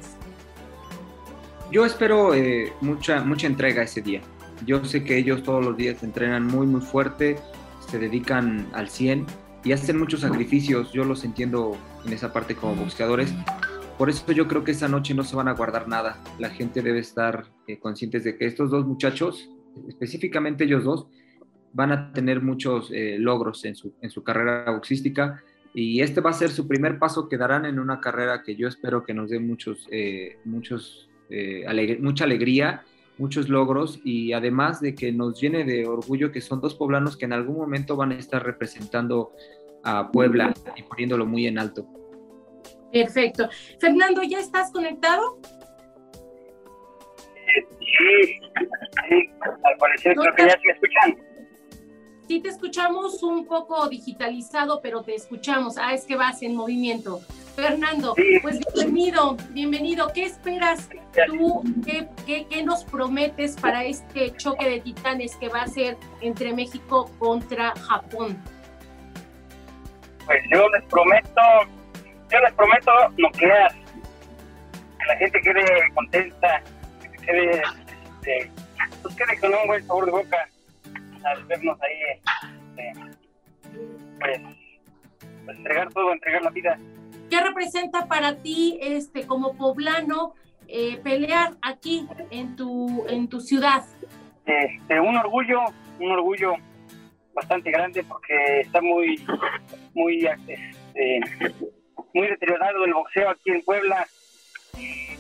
Yo 1.72 1.86
espero 1.86 2.34
mucha, 2.82 3.24
mucha 3.24 3.48
entrega 3.48 3.82
ese 3.82 4.02
día. 4.02 4.22
Yo 4.66 4.86
sé 4.86 5.04
que 5.04 5.18
ellos 5.18 5.42
todos 5.42 5.66
los 5.66 5.76
días 5.76 6.04
entrenan 6.04 6.46
muy, 6.46 6.68
muy 6.68 6.82
fuerte, 6.82 7.40
se 7.90 7.98
dedican 7.98 8.70
al 8.74 8.90
100 8.90 9.26
y 9.64 9.72
hacen 9.72 9.98
muchos 9.98 10.22
sacrificios. 10.22 10.92
Yo 10.94 11.04
los 11.04 11.24
entiendo 11.24 11.78
en 12.06 12.14
esa 12.14 12.32
parte 12.32 12.56
como 12.56 12.76
boxeadores 12.76 13.34
por 13.98 14.10
eso 14.10 14.32
yo 14.32 14.48
creo 14.48 14.64
que 14.64 14.72
esta 14.72 14.88
noche 14.88 15.14
no 15.14 15.24
se 15.24 15.36
van 15.36 15.48
a 15.48 15.54
guardar 15.54 15.88
nada. 15.88 16.22
La 16.38 16.50
gente 16.50 16.82
debe 16.82 17.00
estar 17.00 17.46
eh, 17.68 17.80
conscientes 17.80 18.24
de 18.24 18.38
que 18.38 18.46
estos 18.46 18.70
dos 18.70 18.86
muchachos, 18.86 19.50
específicamente 19.88 20.66
ellos 20.66 20.84
dos, 20.84 21.08
van 21.74 21.92
a 21.92 22.14
tener 22.14 22.42
muchos 22.42 22.92
eh, 22.92 23.18
logros 23.20 23.66
en 23.66 23.76
su, 23.76 24.24
carrera 24.24 24.72
boxística 24.72 25.44
y 25.74 26.02
este 26.02 26.22
va 26.22 26.30
a 26.30 26.34
ser 26.34 26.50
su 26.50 26.68
primer 26.68 27.00
paso 27.00 27.28
que 27.28 27.38
darán 27.38 27.66
en 27.66 27.80
una 27.80 28.00
carrera 28.00 28.44
que 28.44 28.56
yo 28.56 28.68
espero 28.68 29.04
que 29.04 29.14
nos 29.14 29.30
dé 29.30 29.40
muchos, 29.40 29.88
eh, 29.92 30.38
muchos, 30.46 31.10
mucha 32.00 32.24
alegría, 32.24 32.84
muchos 33.18 33.50
logros 33.50 34.00
y 34.04 34.34
además 34.34 34.80
de 34.80 34.96
que 34.96 35.12
nos 35.12 35.40
llene 35.40 35.66
de 35.66 35.88
orgullo 35.88 36.32
que 36.32 36.42
son 36.42 36.62
dos 36.62 36.76
poblanos 36.76 37.18
que 37.18 37.26
en 37.26 37.34
algún 37.34 37.58
momento 37.58 37.96
van 37.96 38.12
a 38.12 38.16
estar 38.16 38.44
representando 38.44 39.34
a 39.84 40.12
Puebla 40.12 40.54
y 40.76 40.84
poniéndolo 40.84 41.26
muy 41.26 41.48
en 41.48 41.60
alto. 41.60 41.97
Perfecto. 42.92 43.50
Fernando, 43.80 44.24
¿ya 44.24 44.40
estás 44.40 44.72
conectado? 44.72 45.40
Sí, 47.80 48.40
sí, 49.10 49.30
al 49.42 49.78
parecer 49.78 50.16
creo 50.16 50.36
que 50.36 50.48
ya 50.48 50.56
me 50.64 50.72
escuchan. 50.72 51.28
Sí, 52.28 52.42
te 52.42 52.50
escuchamos 52.50 53.24
un 53.24 53.46
poco 53.46 53.88
digitalizado, 53.88 54.82
pero 54.82 55.02
te 55.02 55.16
escuchamos. 55.16 55.78
Ah, 55.78 55.94
es 55.94 56.06
que 56.06 56.18
vas 56.18 56.42
en 56.42 56.56
movimiento. 56.56 57.22
Fernando, 57.56 58.14
pues 58.44 58.60
bienvenido, 58.76 59.38
bienvenido. 59.50 60.12
¿Qué 60.14 60.26
esperas 60.26 60.90
tú? 61.26 61.64
¿Qué, 61.84 62.08
qué, 62.26 62.46
qué 62.48 62.64
nos 62.64 62.84
prometes 62.84 63.56
para 63.56 63.84
este 63.86 64.36
choque 64.36 64.70
de 64.70 64.82
titanes 64.82 65.36
que 65.38 65.48
va 65.48 65.62
a 65.62 65.68
ser 65.68 65.98
entre 66.22 66.54
México 66.54 67.10
contra 67.18 67.74
Japón? 67.76 68.38
Pues 70.26 70.40
yo 70.52 70.70
les 70.70 70.84
prometo 70.84 71.42
yo 72.30 72.40
les 72.40 72.54
prometo 72.54 72.92
no 73.18 73.32
queda 73.32 73.70
que 73.70 75.06
la 75.08 75.18
gente 75.18 75.42
quede 75.42 75.64
contenta, 75.94 76.62
que 77.02 77.26
quede 77.26 77.62
este, 78.28 78.52
pues 79.02 79.16
quede 79.16 79.40
con 79.40 79.54
un 79.54 79.68
buen 79.68 79.86
sabor 79.86 80.06
de 80.06 80.12
boca 80.12 80.50
al 81.24 81.44
vernos 81.46 81.78
ahí, 81.82 82.00
este, 82.16 82.94
pues, 84.20 84.42
pues 85.46 85.58
entregar 85.58 85.92
todo, 85.94 86.14
entregar 86.14 86.42
la 86.42 86.50
vida. 86.52 86.78
¿Qué 87.30 87.42
representa 87.42 88.08
para 88.08 88.38
ti, 88.38 88.78
este, 88.82 89.28
como 89.28 89.58
poblano, 89.58 90.34
eh, 90.68 90.98
pelear 91.04 91.56
aquí 91.62 92.08
en 92.32 92.56
tu, 92.56 93.06
en 93.10 93.28
tu 93.28 93.42
ciudad? 93.42 93.84
Este, 94.46 95.00
un 95.00 95.18
orgullo, 95.18 95.60
un 96.00 96.12
orgullo 96.12 96.54
bastante 97.34 97.72
grande 97.72 98.04
porque 98.04 98.62
está 98.62 98.82
muy, 98.82 99.24
muy, 99.94 100.26
este, 100.26 100.58
muy 102.18 102.28
deteriorado 102.28 102.84
el 102.84 102.94
boxeo 102.94 103.30
aquí 103.30 103.52
en 103.52 103.62
Puebla. 103.62 104.08
Y 104.74 105.18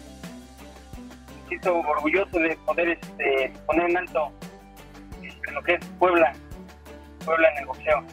me 1.41 1.47
siento 1.47 1.75
orgulloso 1.75 2.39
de 2.39 2.57
poder 2.65 2.89
este, 2.89 3.53
poner 3.67 3.91
en 3.91 3.97
alto 3.97 4.31
este, 5.21 5.51
lo 5.51 5.63
que 5.63 5.73
es 5.75 5.85
Puebla, 5.99 6.33
Puebla 7.23 7.49
en 7.51 7.57
el 7.59 7.65
boxeo. 7.67 8.03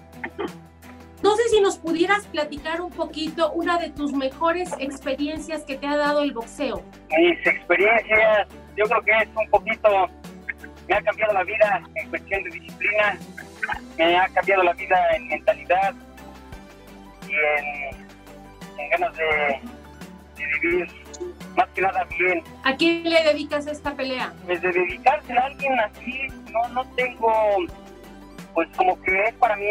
No 1.23 1.35
sé 1.37 1.49
si 1.49 1.61
nos 1.63 1.79
pudieras 1.79 2.27
platicar 2.27 2.83
un 2.83 2.91
poquito 2.91 3.53
una 3.53 3.79
de 3.79 3.89
tus 3.89 4.13
mejores 4.13 4.71
experiencias 4.79 5.65
que 5.65 5.79
te 5.79 5.87
ha 5.87 5.97
dado 5.97 6.23
el 6.23 6.33
boxeo. 6.33 6.83
Mis 7.17 7.47
experiencias, 7.47 8.47
yo 8.77 8.85
creo 8.85 9.01
que 9.01 9.13
es 9.13 9.29
un 9.35 9.49
poquito, 9.49 10.11
me 10.87 10.95
ha 10.95 11.03
cambiado 11.03 11.33
la 11.33 11.45
vida 11.45 11.83
en 11.95 12.11
cuestión 12.11 12.43
de 12.43 12.51
disciplina, 12.51 13.19
me 13.97 14.19
ha 14.19 14.29
cambiado 14.29 14.63
la 14.65 14.75
vida 14.75 15.17
en 15.17 15.29
mentalidad 15.29 15.95
y 17.27 17.33
en, 17.33 18.04
en 18.79 18.91
ganas 18.91 19.17
de, 19.17 19.61
de 20.37 20.59
vivir 20.61 20.89
más 21.57 21.69
que 21.71 21.83
nada 21.83 22.05
bien. 22.19 22.43
¿A 22.65 22.75
quién 22.77 23.05
le 23.05 23.23
dedicas 23.23 23.67
esta 23.67 23.95
pelea? 23.95 24.33
Pues 24.45 24.61
de 24.63 24.73
dedicarse 24.73 25.33
a 25.33 25.45
alguien 25.47 25.79
así, 25.81 26.27
no, 26.53 26.69
no 26.69 26.85
tengo, 26.95 27.33
pues 28.53 28.69
como 28.77 29.01
que 29.03 29.25
es 29.25 29.35
para 29.35 29.57
mí, 29.57 29.67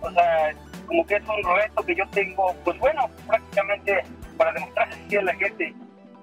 o 0.00 0.10
sea, 0.10 0.54
como 0.86 1.06
que 1.06 1.16
es 1.16 1.22
un 1.22 1.56
reto 1.56 1.82
que 1.84 1.94
yo 1.94 2.08
tengo, 2.10 2.54
pues 2.64 2.78
bueno, 2.78 3.08
prácticamente 3.26 4.02
para 4.36 4.52
demostrarse 4.52 5.00
así 5.04 5.16
a 5.16 5.22
la 5.22 5.34
gente, 5.34 5.74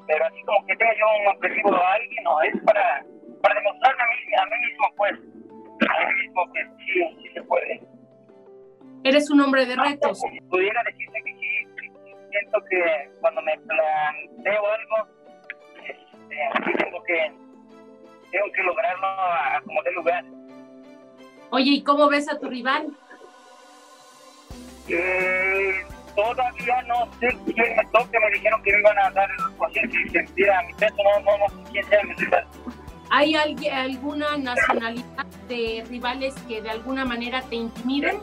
pero 0.07 0.25
así 0.25 0.41
como 0.43 0.65
que 0.65 0.75
tenga 0.75 0.93
yo 0.93 1.05
un 1.21 1.35
objetivo 1.35 1.75
a 1.75 1.93
alguien, 1.93 2.23
no, 2.23 2.41
es 2.41 2.61
para, 2.63 3.03
para 3.41 3.55
demostrarme 3.55 4.03
a 4.03 4.07
mí, 4.07 4.35
a 4.35 4.45
mí 4.45 4.67
mismo, 4.67 4.87
pues, 4.95 5.13
a 5.13 6.07
mí 6.07 6.21
mismo 6.23 6.53
que 6.53 6.63
sí, 6.77 7.21
sí 7.21 7.29
se 7.33 7.41
puede. 7.43 7.81
Eres 9.03 9.29
un 9.29 9.39
hombre 9.41 9.65
de 9.65 9.75
retos. 9.75 10.21
Pudiera 10.49 10.83
decirte 10.83 11.21
que 11.23 11.33
sí, 11.33 11.67
siento 12.39 12.59
que 12.69 13.09
cuando 13.21 13.41
me 13.41 13.57
planteo 13.59 14.61
algo, 14.65 15.07
este, 15.87 16.73
tengo 16.83 17.03
que 17.03 17.31
tengo 18.31 18.51
que 18.53 18.63
lograrlo 18.63 19.07
a, 19.07 19.57
a 19.57 19.61
como 19.61 19.81
dé 19.83 19.91
lugar. 19.93 20.23
Oye, 21.51 21.71
¿y 21.71 21.83
cómo 21.83 22.09
ves 22.09 22.29
a 22.29 22.37
tu 22.39 22.49
rival? 22.49 22.87
Eh, 24.89 25.85
todavía 26.15 26.81
no 26.83 27.09
sé 27.19 27.27
quién 27.45 27.75
me 27.75 27.85
toque, 27.91 28.19
me 28.19 28.31
dijeron 28.31 28.61
que 28.63 28.71
me 28.73 28.79
iban 28.79 28.97
a 28.99 29.09
dar 29.11 29.29
el 29.29 29.53
paciente 29.55 29.97
y 30.05 30.09
sentía 30.09 30.61
mi 30.63 30.73
peso, 30.73 30.95
no, 31.03 31.19
no, 31.21 31.37
no 31.37 31.49
sé 31.65 31.71
quién 31.71 31.85
sea 31.85 32.03
mi 32.03 32.13
rival. 32.15 32.47
¿Hay 33.09 33.35
alguien- 33.35 33.73
alguna 33.73 34.37
nacionalidad 34.37 35.25
de 35.47 35.85
rivales 35.89 36.35
que 36.47 36.61
de 36.61 36.69
alguna 36.69 37.05
manera 37.05 37.41
te 37.43 37.55
intimiden? 37.55 38.19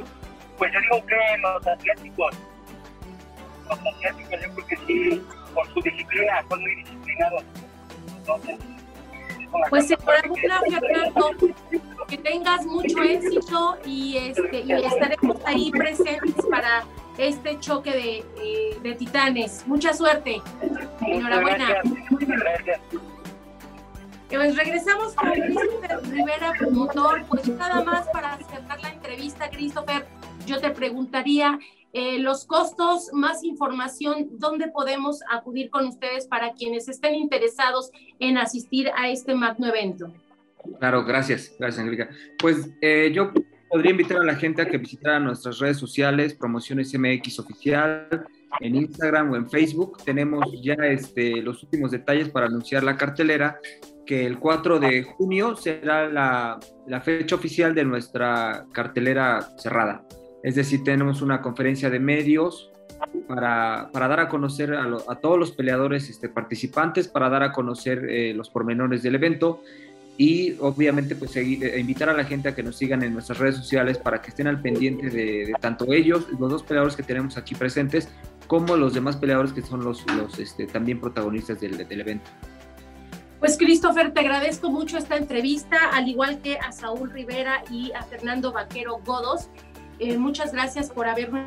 Pues 0.58 0.72
yo 0.72 0.80
digo 0.80 1.06
que 1.06 1.38
los 1.38 1.66
asiáticos, 1.66 2.36
los 3.82 4.66
sí, 4.86 5.22
con 5.54 5.66
su 5.74 5.80
disciplina, 5.80 6.44
son 6.48 6.60
muy 6.60 6.74
disciplinados. 6.76 7.44
Pues 9.70 9.90
enhorabuena, 9.90 10.60
Fernando, 10.68 11.30
que 12.08 12.18
tengas 12.18 12.66
mucho 12.66 13.02
éxito 13.02 13.78
y, 13.84 14.16
este, 14.16 14.60
y 14.60 14.72
estaremos 14.72 15.36
ahí 15.44 15.70
presentes 15.70 16.34
para 16.50 16.84
este 17.18 17.58
choque 17.60 17.90
de, 17.90 18.18
eh, 18.42 18.78
de 18.82 18.94
titanes. 18.94 19.66
Mucha 19.66 19.94
suerte. 19.94 20.42
Enhorabuena. 21.06 21.68
gracias, 22.20 22.80
Pues 24.28 24.56
regresamos 24.56 25.14
con 25.14 25.30
Christopher 25.30 26.00
Rivera, 26.10 26.52
promotor. 26.58 27.24
Pues 27.26 27.46
nada 27.48 27.84
más 27.84 28.08
para 28.08 28.36
cerrar 28.38 28.80
la 28.80 28.90
entrevista, 28.90 29.48
Christopher, 29.50 30.06
yo 30.46 30.60
te 30.60 30.70
preguntaría 30.70 31.58
eh, 31.96 32.18
los 32.18 32.44
costos, 32.44 33.10
más 33.12 33.44
información, 33.44 34.30
¿dónde 34.32 34.66
podemos 34.66 35.20
acudir 35.30 35.70
con 35.70 35.86
ustedes 35.86 36.26
para 36.26 36.52
quienes 36.52 36.88
estén 36.88 37.14
interesados 37.14 37.92
en 38.18 38.36
asistir 38.36 38.90
a 38.96 39.08
este 39.10 39.36
magno 39.36 39.68
evento? 39.68 40.12
Claro, 40.80 41.04
gracias, 41.04 41.54
gracias, 41.56 41.78
Angélica. 41.78 42.08
Pues 42.40 42.68
eh, 42.80 43.12
yo 43.14 43.30
podría 43.70 43.92
invitar 43.92 44.16
a 44.16 44.24
la 44.24 44.34
gente 44.34 44.60
a 44.60 44.66
que 44.66 44.76
visitara 44.76 45.20
nuestras 45.20 45.60
redes 45.60 45.76
sociales, 45.76 46.34
Promociones 46.34 46.92
MX 46.98 47.38
Oficial, 47.38 48.26
en 48.58 48.74
Instagram 48.74 49.30
o 49.30 49.36
en 49.36 49.48
Facebook. 49.48 49.98
Tenemos 50.04 50.46
ya 50.64 50.74
este, 50.74 51.42
los 51.42 51.62
últimos 51.62 51.92
detalles 51.92 52.28
para 52.28 52.46
anunciar 52.46 52.82
la 52.82 52.96
cartelera, 52.96 53.60
que 54.04 54.26
el 54.26 54.40
4 54.40 54.80
de 54.80 55.04
junio 55.04 55.54
será 55.54 56.08
la, 56.08 56.58
la 56.88 57.00
fecha 57.02 57.36
oficial 57.36 57.72
de 57.72 57.84
nuestra 57.84 58.66
cartelera 58.72 59.48
cerrada. 59.58 60.04
Es 60.44 60.54
decir, 60.56 60.84
tenemos 60.84 61.22
una 61.22 61.40
conferencia 61.40 61.88
de 61.88 61.98
medios 61.98 62.70
para, 63.26 63.88
para 63.90 64.08
dar 64.08 64.20
a 64.20 64.28
conocer 64.28 64.74
a, 64.74 65.14
todos 65.16 65.38
los 65.38 65.52
peleadores 65.52 66.10
este, 66.10 66.28
participantes, 66.28 67.08
para 67.08 67.30
dar 67.30 67.42
a 67.42 67.50
conocer 67.50 68.04
eh, 68.10 68.34
los 68.34 68.50
pormenores 68.50 69.02
del 69.02 69.14
evento 69.14 69.62
y 70.18 70.54
obviamente 70.60 71.16
pues 71.16 71.30
seguir- 71.30 71.64
eh, 71.64 71.80
invitar 71.80 72.10
a 72.10 72.12
la 72.12 72.24
gente 72.24 72.50
a 72.50 72.54
que 72.54 72.62
nos 72.62 72.76
sigan 72.76 73.02
en 73.02 73.14
nuestras 73.14 73.38
redes 73.38 73.56
sociales 73.56 73.96
para 73.96 74.20
que 74.20 74.28
estén 74.28 74.46
al 74.46 74.60
pendiente 74.60 75.08
de, 75.08 75.46
de 75.46 75.54
tanto 75.60 75.90
ellos, 75.94 76.26
los 76.38 76.50
dos 76.50 76.62
peleadores 76.62 76.94
que 76.94 77.02
tenemos 77.02 77.38
aquí 77.38 77.54
presentes, 77.54 78.10
como 78.46 78.76
los 78.76 78.92
demás 78.92 79.16
peleadores 79.16 79.54
que 79.54 79.62
son 79.62 79.82
los, 79.82 80.04
los 80.14 80.38
este, 80.38 80.66
también 80.66 81.00
protagonistas 81.00 81.58
del, 81.58 81.88
del 81.88 82.00
evento. 82.02 82.30
Pues 83.40 83.56
Christopher, 83.56 84.12
te 84.12 84.20
agradezco 84.20 84.70
mucho 84.70 84.98
esta 84.98 85.16
entrevista, 85.16 85.76
al 85.92 86.06
igual 86.06 86.42
que 86.42 86.58
a 86.58 86.70
Saúl 86.70 87.10
Rivera 87.10 87.64
y 87.70 87.92
a 87.92 88.02
Fernando 88.02 88.52
Vaquero 88.52 89.00
Godos. 89.04 89.48
Eh, 89.98 90.18
muchas 90.18 90.52
gracias 90.52 90.90
por 90.90 91.08
haberme 91.08 91.46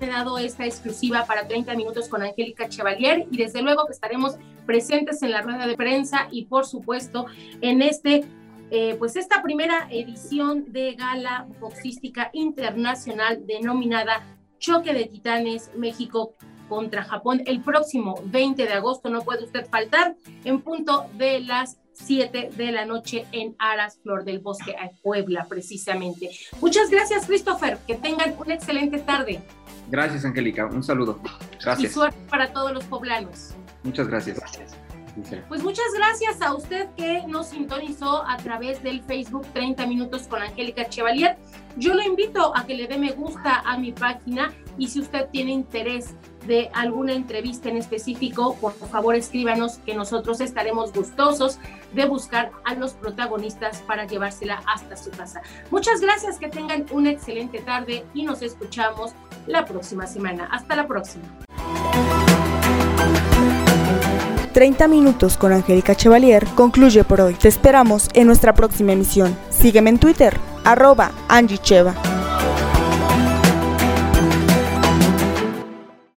dado 0.00 0.38
esta 0.38 0.66
exclusiva 0.66 1.24
para 1.24 1.48
30 1.48 1.74
minutos 1.74 2.08
con 2.08 2.22
Angélica 2.22 2.68
Chevalier 2.68 3.26
y 3.30 3.36
desde 3.38 3.62
luego 3.62 3.86
que 3.86 3.92
estaremos 3.92 4.36
presentes 4.66 5.22
en 5.22 5.30
la 5.30 5.40
rueda 5.40 5.66
de 5.66 5.74
prensa 5.74 6.28
y 6.30 6.44
por 6.46 6.66
supuesto 6.66 7.26
en 7.62 7.80
este 7.80 8.24
eh, 8.70 8.96
pues 8.98 9.16
esta 9.16 9.42
primera 9.42 9.86
edición 9.90 10.72
de 10.72 10.94
gala 10.94 11.46
boxística 11.60 12.30
internacional 12.32 13.46
denominada 13.46 14.26
Choque 14.58 14.92
de 14.92 15.04
Titanes 15.06 15.70
México 15.76 16.34
contra 16.68 17.04
Japón 17.04 17.42
el 17.46 17.60
próximo 17.60 18.20
20 18.24 18.64
de 18.64 18.72
agosto. 18.72 19.08
No 19.08 19.20
puede 19.20 19.44
usted 19.44 19.66
faltar 19.66 20.16
en 20.44 20.62
punto 20.62 21.06
de 21.16 21.40
las 21.40 21.78
7 21.96 22.50
de 22.56 22.72
la 22.72 22.84
noche 22.84 23.26
en 23.32 23.56
Aras, 23.58 23.98
Flor 24.02 24.24
del 24.24 24.38
Bosque, 24.38 24.74
en 24.80 24.90
Puebla, 25.02 25.46
precisamente. 25.48 26.30
Muchas 26.60 26.90
gracias, 26.90 27.26
Christopher. 27.26 27.78
Que 27.86 27.94
tengan 27.94 28.34
una 28.38 28.54
excelente 28.54 28.98
tarde 28.98 29.40
Gracias, 29.88 30.24
Angélica. 30.24 30.66
Un 30.66 30.82
saludo. 30.82 31.20
y 31.24 31.62
Gracias. 31.62 31.92
suerte 31.92 32.18
para 32.28 32.52
todos 32.52 32.72
los 32.72 32.84
poblanos. 32.84 33.54
Muchas 33.84 34.08
gracias. 34.08 34.40
Pues 35.48 35.62
muchas 35.62 35.86
gracias 35.96 36.42
a 36.42 36.54
usted 36.54 36.88
que 36.94 37.22
nos 37.26 37.48
sintonizó 37.48 38.22
a 38.26 38.36
través 38.36 38.82
del 38.82 39.02
Facebook 39.02 39.46
30 39.54 39.86
Minutos 39.86 40.24
con 40.28 40.42
Angélica 40.42 40.88
Chevalier. 40.88 41.36
Yo 41.76 41.94
lo 41.94 42.02
invito 42.02 42.54
a 42.54 42.66
que 42.66 42.74
le 42.74 42.86
dé 42.86 42.98
me 42.98 43.12
gusta 43.12 43.60
a 43.64 43.78
mi 43.78 43.92
página 43.92 44.52
y 44.76 44.88
si 44.88 45.00
usted 45.00 45.28
tiene 45.30 45.52
interés 45.52 46.14
de 46.46 46.70
alguna 46.74 47.12
entrevista 47.12 47.68
en 47.68 47.76
específico, 47.76 48.56
por 48.60 48.72
favor 48.72 49.14
escríbanos 49.14 49.78
que 49.84 49.94
nosotros 49.94 50.40
estaremos 50.40 50.92
gustosos 50.92 51.58
de 51.92 52.06
buscar 52.06 52.52
a 52.64 52.74
los 52.74 52.92
protagonistas 52.94 53.82
para 53.82 54.06
llevársela 54.06 54.62
hasta 54.66 54.96
su 54.96 55.10
casa. 55.10 55.42
Muchas 55.70 56.00
gracias, 56.00 56.38
que 56.38 56.48
tengan 56.48 56.86
una 56.90 57.10
excelente 57.10 57.60
tarde 57.60 58.04
y 58.14 58.24
nos 58.24 58.42
escuchamos 58.42 59.12
la 59.46 59.64
próxima 59.64 60.06
semana. 60.06 60.48
Hasta 60.50 60.76
la 60.76 60.86
próxima. 60.86 61.24
30 64.56 64.88
minutos 64.88 65.36
con 65.36 65.52
Angélica 65.52 65.94
Chevalier 65.94 66.46
concluye 66.54 67.04
por 67.04 67.20
hoy. 67.20 67.34
Te 67.34 67.48
esperamos 67.48 68.08
en 68.14 68.26
nuestra 68.26 68.54
próxima 68.54 68.92
emisión. 68.92 69.36
Sígueme 69.50 69.90
en 69.90 69.98
Twitter, 69.98 70.34
arroba 70.64 71.12
Angie. 71.28 71.58